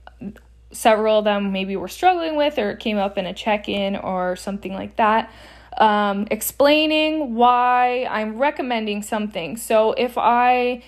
several 0.70 1.18
of 1.18 1.24
them 1.24 1.50
maybe 1.50 1.74
were 1.74 1.88
struggling 1.88 2.36
with 2.36 2.56
or 2.56 2.70
it 2.70 2.78
came 2.78 2.96
up 2.96 3.18
in 3.18 3.26
a 3.26 3.34
check 3.34 3.68
in 3.68 3.96
or 3.96 4.36
something 4.36 4.72
like 4.72 4.94
that. 4.96 5.32
Um, 5.78 6.28
explaining 6.30 7.34
why 7.34 8.06
I'm 8.08 8.38
recommending 8.38 9.02
something. 9.02 9.56
So 9.56 9.92
if 9.92 10.16
I 10.16 10.84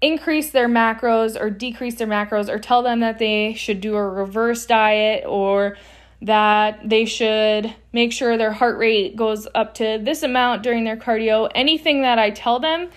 increase 0.00 0.50
their 0.50 0.68
macros 0.68 1.40
or 1.40 1.50
decrease 1.50 1.96
their 1.96 2.06
macros 2.06 2.48
or 2.48 2.58
tell 2.58 2.82
them 2.82 3.00
that 3.00 3.18
they 3.18 3.54
should 3.54 3.80
do 3.80 3.96
a 3.96 4.08
reverse 4.08 4.66
diet 4.66 5.24
or 5.26 5.76
that 6.22 6.88
they 6.88 7.04
should 7.04 7.74
make 7.92 8.12
sure 8.12 8.36
their 8.36 8.52
heart 8.52 8.78
rate 8.78 9.16
goes 9.16 9.46
up 9.54 9.74
to 9.74 9.98
this 10.02 10.22
amount 10.22 10.62
during 10.62 10.84
their 10.84 10.96
cardio. 10.96 11.50
Anything 11.54 12.02
that 12.02 12.18
I 12.18 12.30
tell 12.30 12.58
them, 12.58 12.88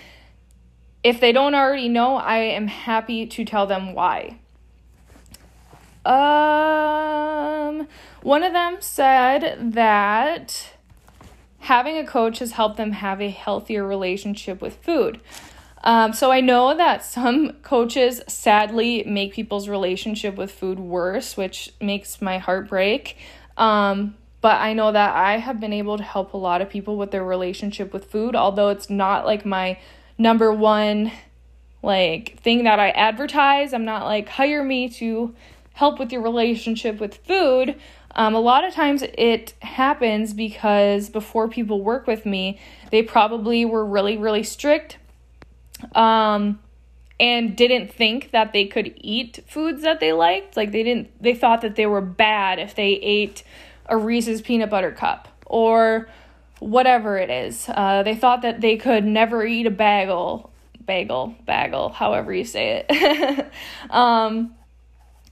if 1.04 1.20
they 1.20 1.32
don't 1.32 1.56
already 1.56 1.90
know, 1.90 2.16
I 2.16 2.38
am 2.38 2.68
happy 2.68 3.26
to 3.26 3.46
tell 3.46 3.66
them 3.66 3.94
why. 3.94 4.38
Um, 6.06 7.88
one 8.22 8.44
of 8.44 8.54
them 8.54 8.78
said 8.80 9.74
that 9.74 10.74
having 11.60 11.98
a 11.98 12.06
coach 12.06 12.40
has 12.40 12.54
helped 12.54 12.78
them 12.78 12.94
have 12.94 13.22
a 13.22 13.30
healthier 13.30 13.86
relationship 13.86 14.62
with 14.62 14.78
food. 14.78 15.20
Um, 15.84 16.14
so 16.14 16.32
I 16.32 16.42
know 16.42 16.76
that 16.76 17.04
some 17.04 17.54
coaches 17.62 18.22
sadly 18.28 19.04
make 19.06 19.34
people's 19.34 19.70
relationship 19.70 20.36
with 20.36 20.52
food 20.52 20.80
worse, 20.80 21.38
which 21.38 21.74
makes 21.80 22.22
my 22.22 22.38
heart 22.38 22.68
break. 22.68 23.18
Um, 23.58 24.16
but 24.42 24.60
I 24.60 24.74
know 24.74 24.92
that 24.92 25.16
I 25.16 25.38
have 25.38 25.60
been 25.60 25.74
able 25.74 25.98
to 25.98 26.04
help 26.04 26.34
a 26.34 26.38
lot 26.38 26.62
of 26.62 26.70
people 26.70 26.98
with 26.98 27.12
their 27.12 27.24
relationship 27.24 27.94
with 27.94 28.06
food, 28.06 28.36
although 28.36 28.70
it's 28.70 28.90
not 28.90 29.26
like 29.26 29.46
my 29.46 29.78
number 30.18 30.52
one 30.52 31.12
like 31.82 32.38
thing 32.42 32.66
that 32.66 32.80
I 32.80 32.90
advertise. 32.92 33.74
I'm 33.74 33.86
not 33.86 34.04
like 34.04 34.28
hire 34.28 34.64
me 34.64 34.90
to 34.90 35.34
help 35.74 35.98
with 35.98 36.12
your 36.12 36.22
relationship 36.22 37.00
with 37.00 37.16
food. 37.26 37.80
Um, 38.16 38.36
a 38.36 38.40
lot 38.40 38.66
of 38.66 38.74
times 38.74 39.04
it 39.18 39.54
happens 39.62 40.34
because 40.34 41.10
before 41.10 41.48
people 41.48 41.82
work 41.82 42.06
with 42.06 42.26
me, 42.26 42.60
they 42.92 43.02
probably 43.02 43.64
were 43.64 43.86
really, 43.86 44.18
really 44.18 44.44
strict 44.44 44.98
um, 45.94 46.60
and 47.20 47.56
didn't 47.56 47.92
think 47.92 48.32
that 48.32 48.54
they 48.54 48.66
could 48.66 48.94
eat 48.98 49.44
foods 49.48 49.82
that 49.84 50.00
they 50.00 50.14
liked. 50.14 50.56
Like 50.56 50.72
they 50.72 50.84
didn't, 50.84 51.10
they 51.22 51.34
thought 51.34 51.62
that 51.62 51.76
they 51.76 51.86
were 51.86 52.02
bad 52.02 52.60
if 52.60 52.76
they 52.76 52.92
ate 52.92 53.44
a 53.86 53.98
Reese's 53.98 54.42
peanut 54.42 54.70
butter 54.70 54.92
cup 54.92 55.28
or 55.46 56.10
whatever 56.60 57.18
it 57.18 57.30
is. 57.30 57.68
Uh, 57.70 58.04
they 58.04 58.16
thought 58.16 58.42
that 58.44 58.62
they 58.62 58.78
could 58.78 59.04
never 59.06 59.46
eat 59.46 59.66
a 59.66 59.72
bagel, 59.72 60.52
bagel, 60.86 61.36
bagel, 61.46 61.90
however 61.90 62.34
you 62.34 62.46
say 62.46 62.86
it. 62.88 63.52
um, 63.90 64.56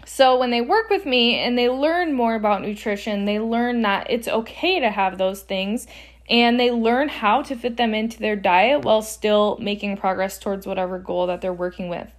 so 0.06 0.40
when 0.40 0.52
they 0.52 0.62
work 0.62 0.90
with 0.90 1.06
me 1.06 1.36
and 1.36 1.58
they 1.58 1.70
learn 1.70 2.14
more 2.14 2.36
about 2.36 2.62
nutrition, 2.62 3.26
they 3.26 3.40
learn 3.40 3.82
that 3.82 4.08
it's 4.10 4.28
okay 4.28 4.80
to 4.80 4.90
have 4.90 5.18
those 5.18 5.42
things 5.42 5.86
and 6.30 6.60
they 6.60 6.72
learn 6.72 7.10
how 7.10 7.42
to 7.44 7.56
fit 7.56 7.78
them 7.78 7.94
into 7.94 8.20
their 8.20 8.36
diet 8.36 8.84
while 8.84 9.02
still 9.02 9.58
making 9.62 9.98
progress 9.98 10.38
towards 10.38 10.68
whatever 10.68 11.00
goal 11.00 11.28
that 11.28 11.42
they're 11.42 11.54
working 11.54 11.90
with. 11.90 12.10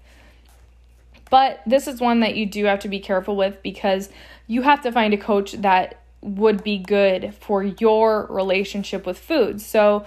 But 1.30 1.60
this 1.66 1.86
is 1.86 2.00
one 2.00 2.20
that 2.20 2.36
you 2.36 2.46
do 2.46 2.64
have 2.64 2.80
to 2.80 2.88
be 2.88 3.00
careful 3.00 3.36
with 3.36 3.62
because 3.62 4.08
you 4.46 4.62
have 4.62 4.80
to 4.82 4.92
find 4.92 5.12
a 5.12 5.18
coach 5.18 5.52
that 5.52 6.00
would 6.22 6.64
be 6.64 6.78
good 6.78 7.34
for 7.38 7.62
your 7.62 8.26
relationship 8.26 9.04
with 9.04 9.18
food. 9.18 9.60
So 9.60 10.06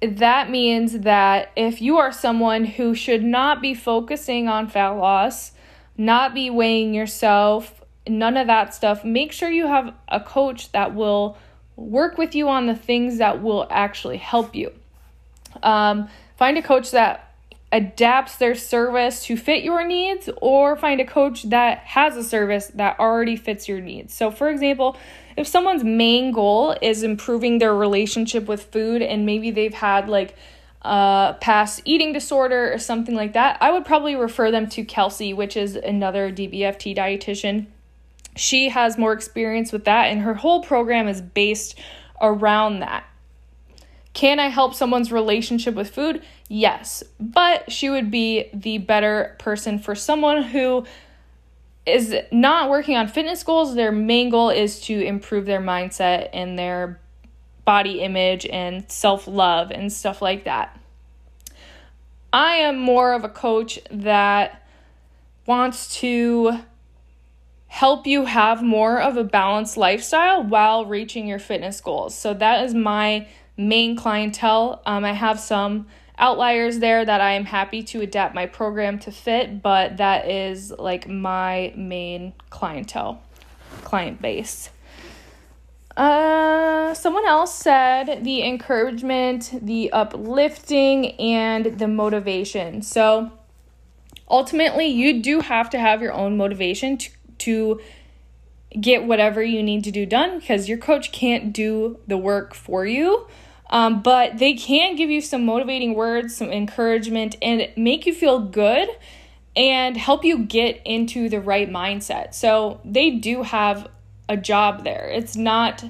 that 0.00 0.50
means 0.50 1.00
that 1.00 1.50
if 1.54 1.82
you 1.82 1.98
are 1.98 2.12
someone 2.12 2.64
who 2.64 2.94
should 2.94 3.22
not 3.22 3.60
be 3.60 3.74
focusing 3.74 4.48
on 4.48 4.68
fat 4.68 4.90
loss, 4.90 5.52
not 5.96 6.34
be 6.34 6.48
weighing 6.48 6.94
yourself, 6.94 7.84
none 8.06 8.36
of 8.36 8.46
that 8.46 8.74
stuff, 8.74 9.04
make 9.04 9.32
sure 9.32 9.50
you 9.50 9.66
have 9.66 9.92
a 10.08 10.20
coach 10.20 10.72
that 10.72 10.94
will 10.94 11.36
work 11.78 12.18
with 12.18 12.34
you 12.34 12.48
on 12.48 12.66
the 12.66 12.74
things 12.74 13.18
that 13.18 13.42
will 13.42 13.66
actually 13.70 14.16
help 14.16 14.54
you. 14.54 14.72
Um, 15.62 16.08
find 16.36 16.58
a 16.58 16.62
coach 16.62 16.90
that 16.90 17.24
adapts 17.70 18.36
their 18.36 18.54
service 18.54 19.24
to 19.24 19.36
fit 19.36 19.62
your 19.62 19.86
needs 19.86 20.28
or 20.40 20.76
find 20.76 21.00
a 21.00 21.04
coach 21.04 21.44
that 21.44 21.78
has 21.78 22.16
a 22.16 22.24
service 22.24 22.68
that 22.74 22.98
already 22.98 23.36
fits 23.36 23.68
your 23.68 23.80
needs. 23.80 24.14
So, 24.14 24.30
for 24.30 24.48
example, 24.48 24.96
if 25.36 25.46
someone's 25.46 25.84
main 25.84 26.32
goal 26.32 26.76
is 26.82 27.02
improving 27.02 27.58
their 27.58 27.74
relationship 27.74 28.46
with 28.46 28.64
food 28.64 29.02
and 29.02 29.24
maybe 29.24 29.50
they've 29.50 29.74
had 29.74 30.08
like 30.08 30.34
a 30.82 31.36
past 31.40 31.82
eating 31.84 32.12
disorder 32.12 32.72
or 32.72 32.78
something 32.78 33.14
like 33.14 33.34
that, 33.34 33.58
I 33.60 33.70
would 33.70 33.84
probably 33.84 34.16
refer 34.16 34.50
them 34.50 34.68
to 34.70 34.84
Kelsey, 34.84 35.32
which 35.32 35.56
is 35.56 35.76
another 35.76 36.32
DBFT 36.32 36.96
dietitian. 36.96 37.66
She 38.38 38.68
has 38.68 38.96
more 38.96 39.12
experience 39.12 39.72
with 39.72 39.84
that, 39.84 40.06
and 40.06 40.20
her 40.22 40.34
whole 40.34 40.62
program 40.62 41.08
is 41.08 41.20
based 41.20 41.78
around 42.20 42.80
that. 42.80 43.04
Can 44.12 44.38
I 44.38 44.48
help 44.48 44.74
someone's 44.74 45.12
relationship 45.12 45.74
with 45.74 45.90
food? 45.90 46.22
Yes, 46.48 47.02
but 47.18 47.70
she 47.70 47.90
would 47.90 48.10
be 48.10 48.48
the 48.54 48.78
better 48.78 49.36
person 49.38 49.78
for 49.78 49.94
someone 49.94 50.42
who 50.42 50.86
is 51.84 52.14
not 52.30 52.70
working 52.70 52.96
on 52.96 53.08
fitness 53.08 53.42
goals. 53.42 53.74
Their 53.74 53.92
main 53.92 54.30
goal 54.30 54.50
is 54.50 54.80
to 54.82 55.00
improve 55.00 55.46
their 55.46 55.60
mindset 55.60 56.30
and 56.32 56.58
their 56.58 57.00
body 57.64 58.00
image 58.00 58.46
and 58.46 58.90
self 58.90 59.26
love 59.26 59.70
and 59.70 59.92
stuff 59.92 60.22
like 60.22 60.44
that. 60.44 60.78
I 62.32 62.56
am 62.56 62.78
more 62.78 63.14
of 63.14 63.24
a 63.24 63.28
coach 63.28 63.80
that 63.90 64.62
wants 65.46 65.96
to 66.00 66.60
help 67.78 68.08
you 68.08 68.24
have 68.24 68.60
more 68.60 69.00
of 69.00 69.16
a 69.16 69.22
balanced 69.22 69.76
lifestyle 69.76 70.42
while 70.42 70.84
reaching 70.84 71.28
your 71.28 71.38
fitness 71.38 71.80
goals. 71.80 72.12
So 72.12 72.34
that 72.34 72.64
is 72.64 72.74
my 72.74 73.28
main 73.56 73.94
clientele. 73.94 74.82
Um, 74.84 75.04
I 75.04 75.12
have 75.12 75.38
some 75.38 75.86
outliers 76.18 76.80
there 76.80 77.04
that 77.04 77.20
I 77.20 77.34
am 77.34 77.44
happy 77.44 77.84
to 77.84 78.00
adapt 78.00 78.34
my 78.34 78.46
program 78.46 78.98
to 78.98 79.12
fit, 79.12 79.62
but 79.62 79.98
that 79.98 80.28
is 80.28 80.72
like 80.72 81.08
my 81.08 81.72
main 81.76 82.32
clientele, 82.50 83.22
client 83.84 84.20
base. 84.20 84.70
Uh, 85.96 86.94
someone 86.94 87.28
else 87.28 87.54
said 87.54 88.24
the 88.24 88.42
encouragement, 88.42 89.52
the 89.62 89.92
uplifting, 89.92 91.12
and 91.20 91.78
the 91.78 91.86
motivation. 91.86 92.82
So 92.82 93.30
ultimately, 94.28 94.86
you 94.86 95.22
do 95.22 95.38
have 95.38 95.70
to 95.70 95.78
have 95.78 96.02
your 96.02 96.12
own 96.12 96.36
motivation 96.36 96.98
to, 96.98 97.10
to 97.40 97.80
get 98.78 99.04
whatever 99.04 99.42
you 99.42 99.62
need 99.62 99.84
to 99.84 99.90
do 99.90 100.04
done 100.04 100.38
because 100.38 100.68
your 100.68 100.78
coach 100.78 101.10
can't 101.12 101.52
do 101.52 101.98
the 102.06 102.18
work 102.18 102.54
for 102.54 102.84
you. 102.84 103.26
Um, 103.70 104.02
but 104.02 104.38
they 104.38 104.54
can 104.54 104.96
give 104.96 105.10
you 105.10 105.20
some 105.20 105.44
motivating 105.44 105.94
words, 105.94 106.36
some 106.36 106.50
encouragement, 106.50 107.36
and 107.42 107.68
make 107.76 108.06
you 108.06 108.14
feel 108.14 108.38
good 108.40 108.88
and 109.54 109.96
help 109.96 110.24
you 110.24 110.38
get 110.38 110.80
into 110.84 111.28
the 111.28 111.40
right 111.40 111.68
mindset. 111.68 112.34
So 112.34 112.80
they 112.84 113.10
do 113.10 113.42
have 113.42 113.88
a 114.28 114.36
job 114.36 114.84
there. 114.84 115.10
It's 115.12 115.36
not 115.36 115.84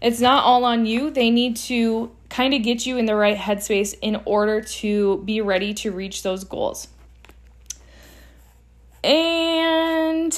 it's 0.00 0.20
not 0.20 0.42
all 0.42 0.64
on 0.64 0.84
you. 0.84 1.10
They 1.10 1.30
need 1.30 1.56
to 1.56 2.10
kind 2.28 2.54
of 2.54 2.62
get 2.62 2.84
you 2.84 2.96
in 2.98 3.06
the 3.06 3.14
right 3.14 3.36
headspace 3.36 3.94
in 4.02 4.20
order 4.24 4.60
to 4.60 5.22
be 5.24 5.40
ready 5.40 5.72
to 5.74 5.92
reach 5.92 6.24
those 6.24 6.42
goals. 6.42 6.88
And 9.04 10.36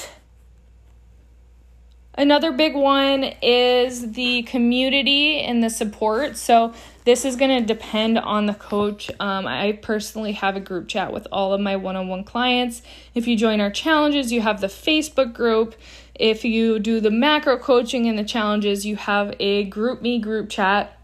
Another 2.16 2.52
big 2.52 2.74
one 2.74 3.24
is 3.42 4.12
the 4.12 4.42
community 4.42 5.40
and 5.40 5.62
the 5.62 5.70
support. 5.70 6.36
So, 6.36 6.72
this 7.04 7.26
is 7.26 7.36
going 7.36 7.60
to 7.60 7.66
depend 7.66 8.18
on 8.18 8.46
the 8.46 8.54
coach. 8.54 9.10
Um, 9.20 9.46
I 9.46 9.78
personally 9.82 10.32
have 10.32 10.56
a 10.56 10.60
group 10.60 10.88
chat 10.88 11.12
with 11.12 11.26
all 11.30 11.52
of 11.52 11.60
my 11.60 11.76
one 11.76 11.96
on 11.96 12.08
one 12.08 12.24
clients. 12.24 12.80
If 13.14 13.26
you 13.26 13.36
join 13.36 13.60
our 13.60 13.70
challenges, 13.70 14.32
you 14.32 14.40
have 14.40 14.62
the 14.62 14.68
Facebook 14.68 15.34
group. 15.34 15.74
If 16.14 16.44
you 16.44 16.78
do 16.78 17.00
the 17.00 17.10
macro 17.10 17.58
coaching 17.58 18.06
and 18.06 18.18
the 18.18 18.24
challenges, 18.24 18.86
you 18.86 18.96
have 18.96 19.34
a 19.38 19.68
GroupMe 19.68 20.22
group 20.22 20.48
chat. 20.48 20.98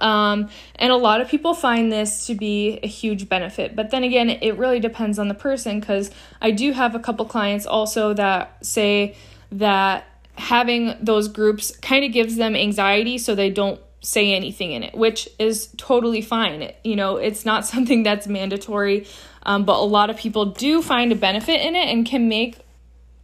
Um, 0.00 0.50
and 0.76 0.92
a 0.92 0.96
lot 0.96 1.20
of 1.20 1.28
people 1.28 1.54
find 1.54 1.90
this 1.90 2.26
to 2.26 2.34
be 2.34 2.78
a 2.82 2.86
huge 2.86 3.28
benefit. 3.28 3.74
But 3.74 3.90
then 3.90 4.04
again, 4.04 4.30
it 4.30 4.56
really 4.56 4.80
depends 4.80 5.18
on 5.18 5.28
the 5.28 5.34
person 5.34 5.80
because 5.80 6.10
I 6.40 6.50
do 6.50 6.72
have 6.72 6.94
a 6.94 7.00
couple 7.00 7.26
clients 7.26 7.66
also 7.66 8.14
that 8.14 8.64
say 8.64 9.16
that 9.50 10.06
having 10.36 10.94
those 11.00 11.28
groups 11.28 11.76
kind 11.76 12.04
of 12.04 12.12
gives 12.12 12.36
them 12.36 12.56
anxiety 12.56 13.18
so 13.18 13.34
they 13.34 13.50
don't 13.50 13.80
say 14.00 14.34
anything 14.34 14.72
in 14.72 14.82
it, 14.82 14.94
which 14.94 15.28
is 15.38 15.68
totally 15.76 16.20
fine. 16.20 16.72
You 16.82 16.96
know, 16.96 17.16
it's 17.16 17.44
not 17.44 17.66
something 17.72 18.02
that's 18.02 18.26
mandatory, 18.26 19.06
um, 19.44 19.64
but 19.64 19.78
a 19.78 19.84
lot 19.84 20.10
of 20.10 20.16
people 20.16 20.46
do 20.46 20.82
find 20.82 21.12
a 21.12 21.16
benefit 21.16 21.60
in 21.60 21.74
it 21.74 21.88
and 21.88 22.06
can 22.06 22.28
make 22.28 22.58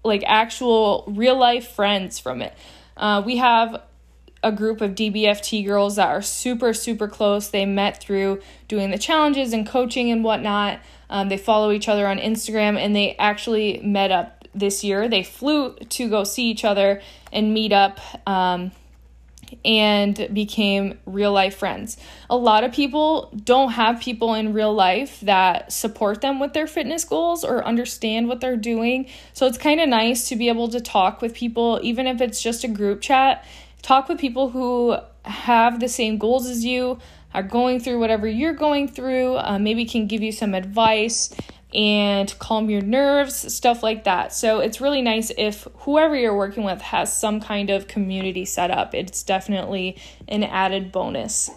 like 0.03 0.23
actual 0.27 1.05
real 1.09 1.37
life 1.37 1.69
friends 1.69 2.19
from 2.19 2.41
it. 2.41 2.55
Uh, 2.97 3.23
we 3.25 3.37
have 3.37 3.83
a 4.43 4.51
group 4.51 4.81
of 4.81 4.93
DBFT 4.93 5.67
girls 5.67 5.97
that 5.97 6.09
are 6.09 6.23
super, 6.23 6.73
super 6.73 7.07
close. 7.07 7.49
They 7.49 7.67
met 7.67 8.01
through 8.01 8.41
doing 8.69 8.91
the 8.91 8.99
challenges 8.99 9.53
and 9.53 9.67
coaching 9.67 10.11
and 10.11 10.25
whatnot. 10.25 10.81
Um, 11.11 11.29
they 11.29 11.37
follow 11.37 11.73
each 11.73 11.89
other 11.89 12.07
on 12.07 12.19
Instagram 12.19 12.79
and 12.79 12.97
they 12.97 13.17
actually 13.17 13.81
met 13.83 14.11
up 14.11 14.40
this 14.55 14.83
year. 14.85 15.09
They 15.09 15.23
flew 15.23 15.75
to 15.75 16.09
go 16.09 16.25
see 16.25 16.51
each 16.51 16.65
other 16.65 17.01
and 17.33 17.55
meet 17.55 17.73
up 17.73 18.01
um, 18.29 18.73
and 19.65 20.29
became 20.33 20.99
real 21.07 21.33
life 21.33 21.57
friends. 21.57 21.97
A 22.29 22.37
lot 22.37 22.65
of 22.65 22.73
people 22.73 23.31
don't 23.45 23.73
have 23.73 24.01
people 24.01 24.35
in 24.35 24.53
real 24.53 24.73
life 24.73 25.21
that 25.21 25.73
support 25.73 26.21
them 26.21 26.41
with 26.41 26.53
their 26.53 26.67
fitness 26.67 27.05
goals 27.05 27.45
or 27.45 27.65
understand 27.65 28.29
what 28.29 28.41
they're 28.41 28.57
doing. 28.57 29.09
So 29.33 29.47
it's 29.47 29.59
kind 29.59 29.81
of 29.81 29.89
nice 29.89 30.29
to 30.29 30.37
be 30.37 30.49
able 30.49 30.69
to 30.69 30.81
talk 30.81 31.21
with 31.21 31.35
people, 31.35 31.81
even 31.83 32.07
if 32.07 32.21
it's 32.21 32.43
just 32.43 32.65
a 32.65 32.69
group 32.69 33.01
chat. 33.01 33.45
Talk 33.83 34.09
with 34.09 34.19
people 34.19 34.51
who 34.51 34.97
have 35.25 35.81
the 35.81 35.89
same 35.89 36.19
goals 36.19 36.49
as 36.49 36.65
you, 36.65 36.99
are 37.33 37.43
going 37.43 37.79
through 37.79 38.01
whatever 38.01 38.27
you're 38.27 38.53
going 38.53 38.89
through, 38.89 39.37
uh, 39.37 39.59
maybe 39.59 39.85
can 39.85 40.07
give 40.07 40.23
you 40.23 40.33
some 40.33 40.55
advice 40.55 41.33
and 41.75 42.37
calm 42.39 42.71
your 42.71 42.81
nerves, 42.83 43.53
stuff 43.55 43.83
like 43.83 44.05
that. 44.05 44.33
So 44.33 44.61
it's 44.61 44.81
really 44.81 45.03
nice 45.03 45.31
if 45.37 45.67
whoever 45.81 46.17
you're 46.17 46.37
working 46.37 46.65
with 46.65 46.81
has 46.81 47.17
some 47.17 47.41
kind 47.41 47.71
of 47.71 47.89
community 47.89 48.45
set 48.45 48.71
up. 48.71 48.95
It's 48.95 49.23
definitely 49.23 49.97
an 50.29 50.43
added 50.43 50.93
bonus. 50.93 51.51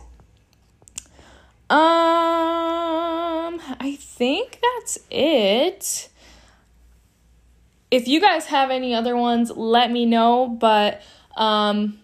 Um, 1.69 3.59
I 3.79 3.97
think 3.99 4.59
that's 4.61 4.99
it. 5.09 6.09
If 7.89 8.07
you 8.07 8.19
guys 8.21 8.47
have 8.47 8.71
any 8.71 8.93
other 8.93 9.15
ones, 9.15 9.51
let 9.51 9.91
me 9.91 10.05
know, 10.05 10.47
but 10.47 11.01
um 11.35 11.99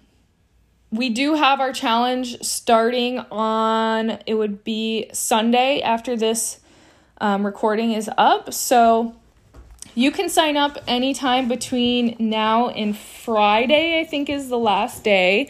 we 0.91 1.09
do 1.09 1.35
have 1.35 1.59
our 1.59 1.71
challenge 1.71 2.41
starting 2.41 3.19
on 3.31 4.17
it 4.25 4.33
would 4.33 4.63
be 4.63 5.07
Sunday 5.13 5.81
after 5.81 6.17
this 6.17 6.59
um, 7.21 7.45
recording 7.45 7.91
is 7.91 8.09
up. 8.17 8.53
So 8.53 9.15
you 9.95 10.11
can 10.11 10.29
sign 10.29 10.57
up 10.57 10.77
anytime 10.87 11.47
between 11.47 12.15
now 12.19 12.69
and 12.69 12.97
Friday, 12.97 13.99
I 13.99 14.05
think 14.05 14.29
is 14.29 14.49
the 14.49 14.57
last 14.57 15.03
day. 15.03 15.49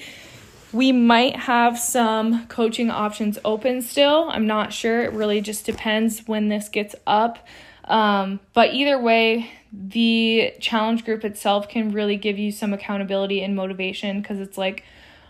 We 0.71 0.91
might 0.91 1.35
have 1.35 1.79
some 1.79 2.47
coaching 2.47 2.89
options 2.91 3.39
open 3.43 3.81
still. 3.81 4.29
I'm 4.29 4.47
not 4.47 4.71
sure. 4.71 5.01
It 5.01 5.13
really 5.13 5.41
just 5.41 5.65
depends 5.65 6.27
when 6.27 6.47
this 6.47 6.69
gets 6.69 6.95
up. 7.07 7.39
Um, 7.85 8.39
but 8.53 8.73
either 8.73 8.99
way, 8.99 9.51
the 9.71 10.53
challenge 10.59 11.05
group 11.05 11.25
itself 11.25 11.67
can 11.67 11.91
really 11.91 12.17
give 12.17 12.37
you 12.37 12.51
some 12.51 12.73
accountability 12.73 13.41
and 13.41 13.55
motivation 13.55 14.21
because 14.21 14.39
it's 14.39 14.57
like, 14.57 14.83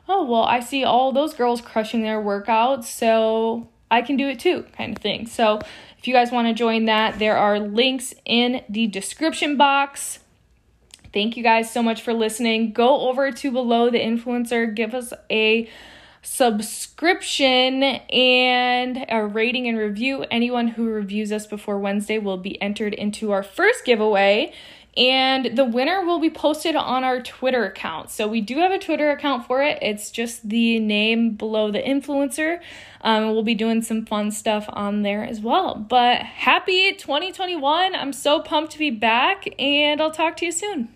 oh, 0.10 0.26
well, 0.26 0.44
I 0.44 0.60
see 0.60 0.84
all 0.84 1.12
those 1.12 1.34
girls 1.34 1.62
crushing 1.62 2.02
their 2.02 2.22
workouts, 2.22 2.86
so 2.86 3.70
I 3.92 4.02
can 4.02 4.18
do 4.18 4.28
it 4.28 4.40
too, 4.40 4.66
kind 4.78 4.96
of 4.96 5.02
thing. 5.02 5.28
So 5.28 5.60
if 6.00 6.08
you 6.08 6.14
guys 6.14 6.32
want 6.32 6.48
to 6.48 6.54
join 6.54 6.86
that, 6.86 7.20
there 7.20 7.38
are 7.38 7.60
links 7.60 8.14
in 8.26 8.64
the 8.70 8.88
description 8.88 9.58
box. 9.58 10.20
Thank 11.14 11.36
you 11.36 11.44
guys 11.44 11.72
so 11.72 11.84
much 11.84 12.02
for 12.02 12.14
listening. 12.14 12.72
Go 12.72 13.10
over 13.10 13.32
to 13.32 13.52
Below 13.52 13.90
the 13.90 14.00
Influencer, 14.00 14.74
give 14.74 14.94
us 14.94 15.12
a 15.30 15.70
subscription 16.22 17.84
and 17.84 19.06
a 19.10 19.26
rating 19.26 19.68
and 19.68 19.78
review. 19.78 20.26
Anyone 20.32 20.70
who 20.70 20.88
reviews 20.90 21.34
us 21.34 21.46
before 21.46 21.80
Wednesday 21.80 22.18
will 22.18 22.38
be 22.38 22.62
entered 22.62 22.94
into 22.94 23.32
our 23.32 23.44
first 23.44 23.84
giveaway. 23.84 24.54
And 24.98 25.58
the 25.58 25.66
winner 25.66 26.04
will 26.04 26.20
be 26.20 26.30
posted 26.30 26.76
on 26.76 27.04
our 27.04 27.22
Twitter 27.22 27.66
account. 27.66 28.10
So 28.10 28.28
we 28.28 28.42
do 28.42 28.58
have 28.58 28.72
a 28.72 28.80
Twitter 28.80 29.12
account 29.12 29.46
for 29.46 29.62
it. 29.62 29.80
It's 29.82 30.12
just 30.12 30.50
the 30.50 30.80
name 30.80 31.32
below 31.32 31.72
the 31.72 31.80
influencer. 31.80 32.60
Um, 33.02 33.32
we'll 33.32 33.44
be 33.44 33.56
doing 33.56 33.82
some 33.82 34.06
fun 34.06 34.32
stuff 34.32 34.66
on 34.70 35.04
there 35.04 35.24
as 35.24 35.40
well. 35.40 35.76
But 35.76 36.22
happy 36.22 36.94
2021. 36.94 37.96
I'm 37.96 38.14
so 38.14 38.42
pumped 38.42 38.74
to 38.74 38.80
be 38.80 38.90
back, 38.90 39.48
and 39.58 40.02
I'll 40.02 40.12
talk 40.12 40.36
to 40.38 40.46
you 40.46 40.52
soon. 40.52 40.90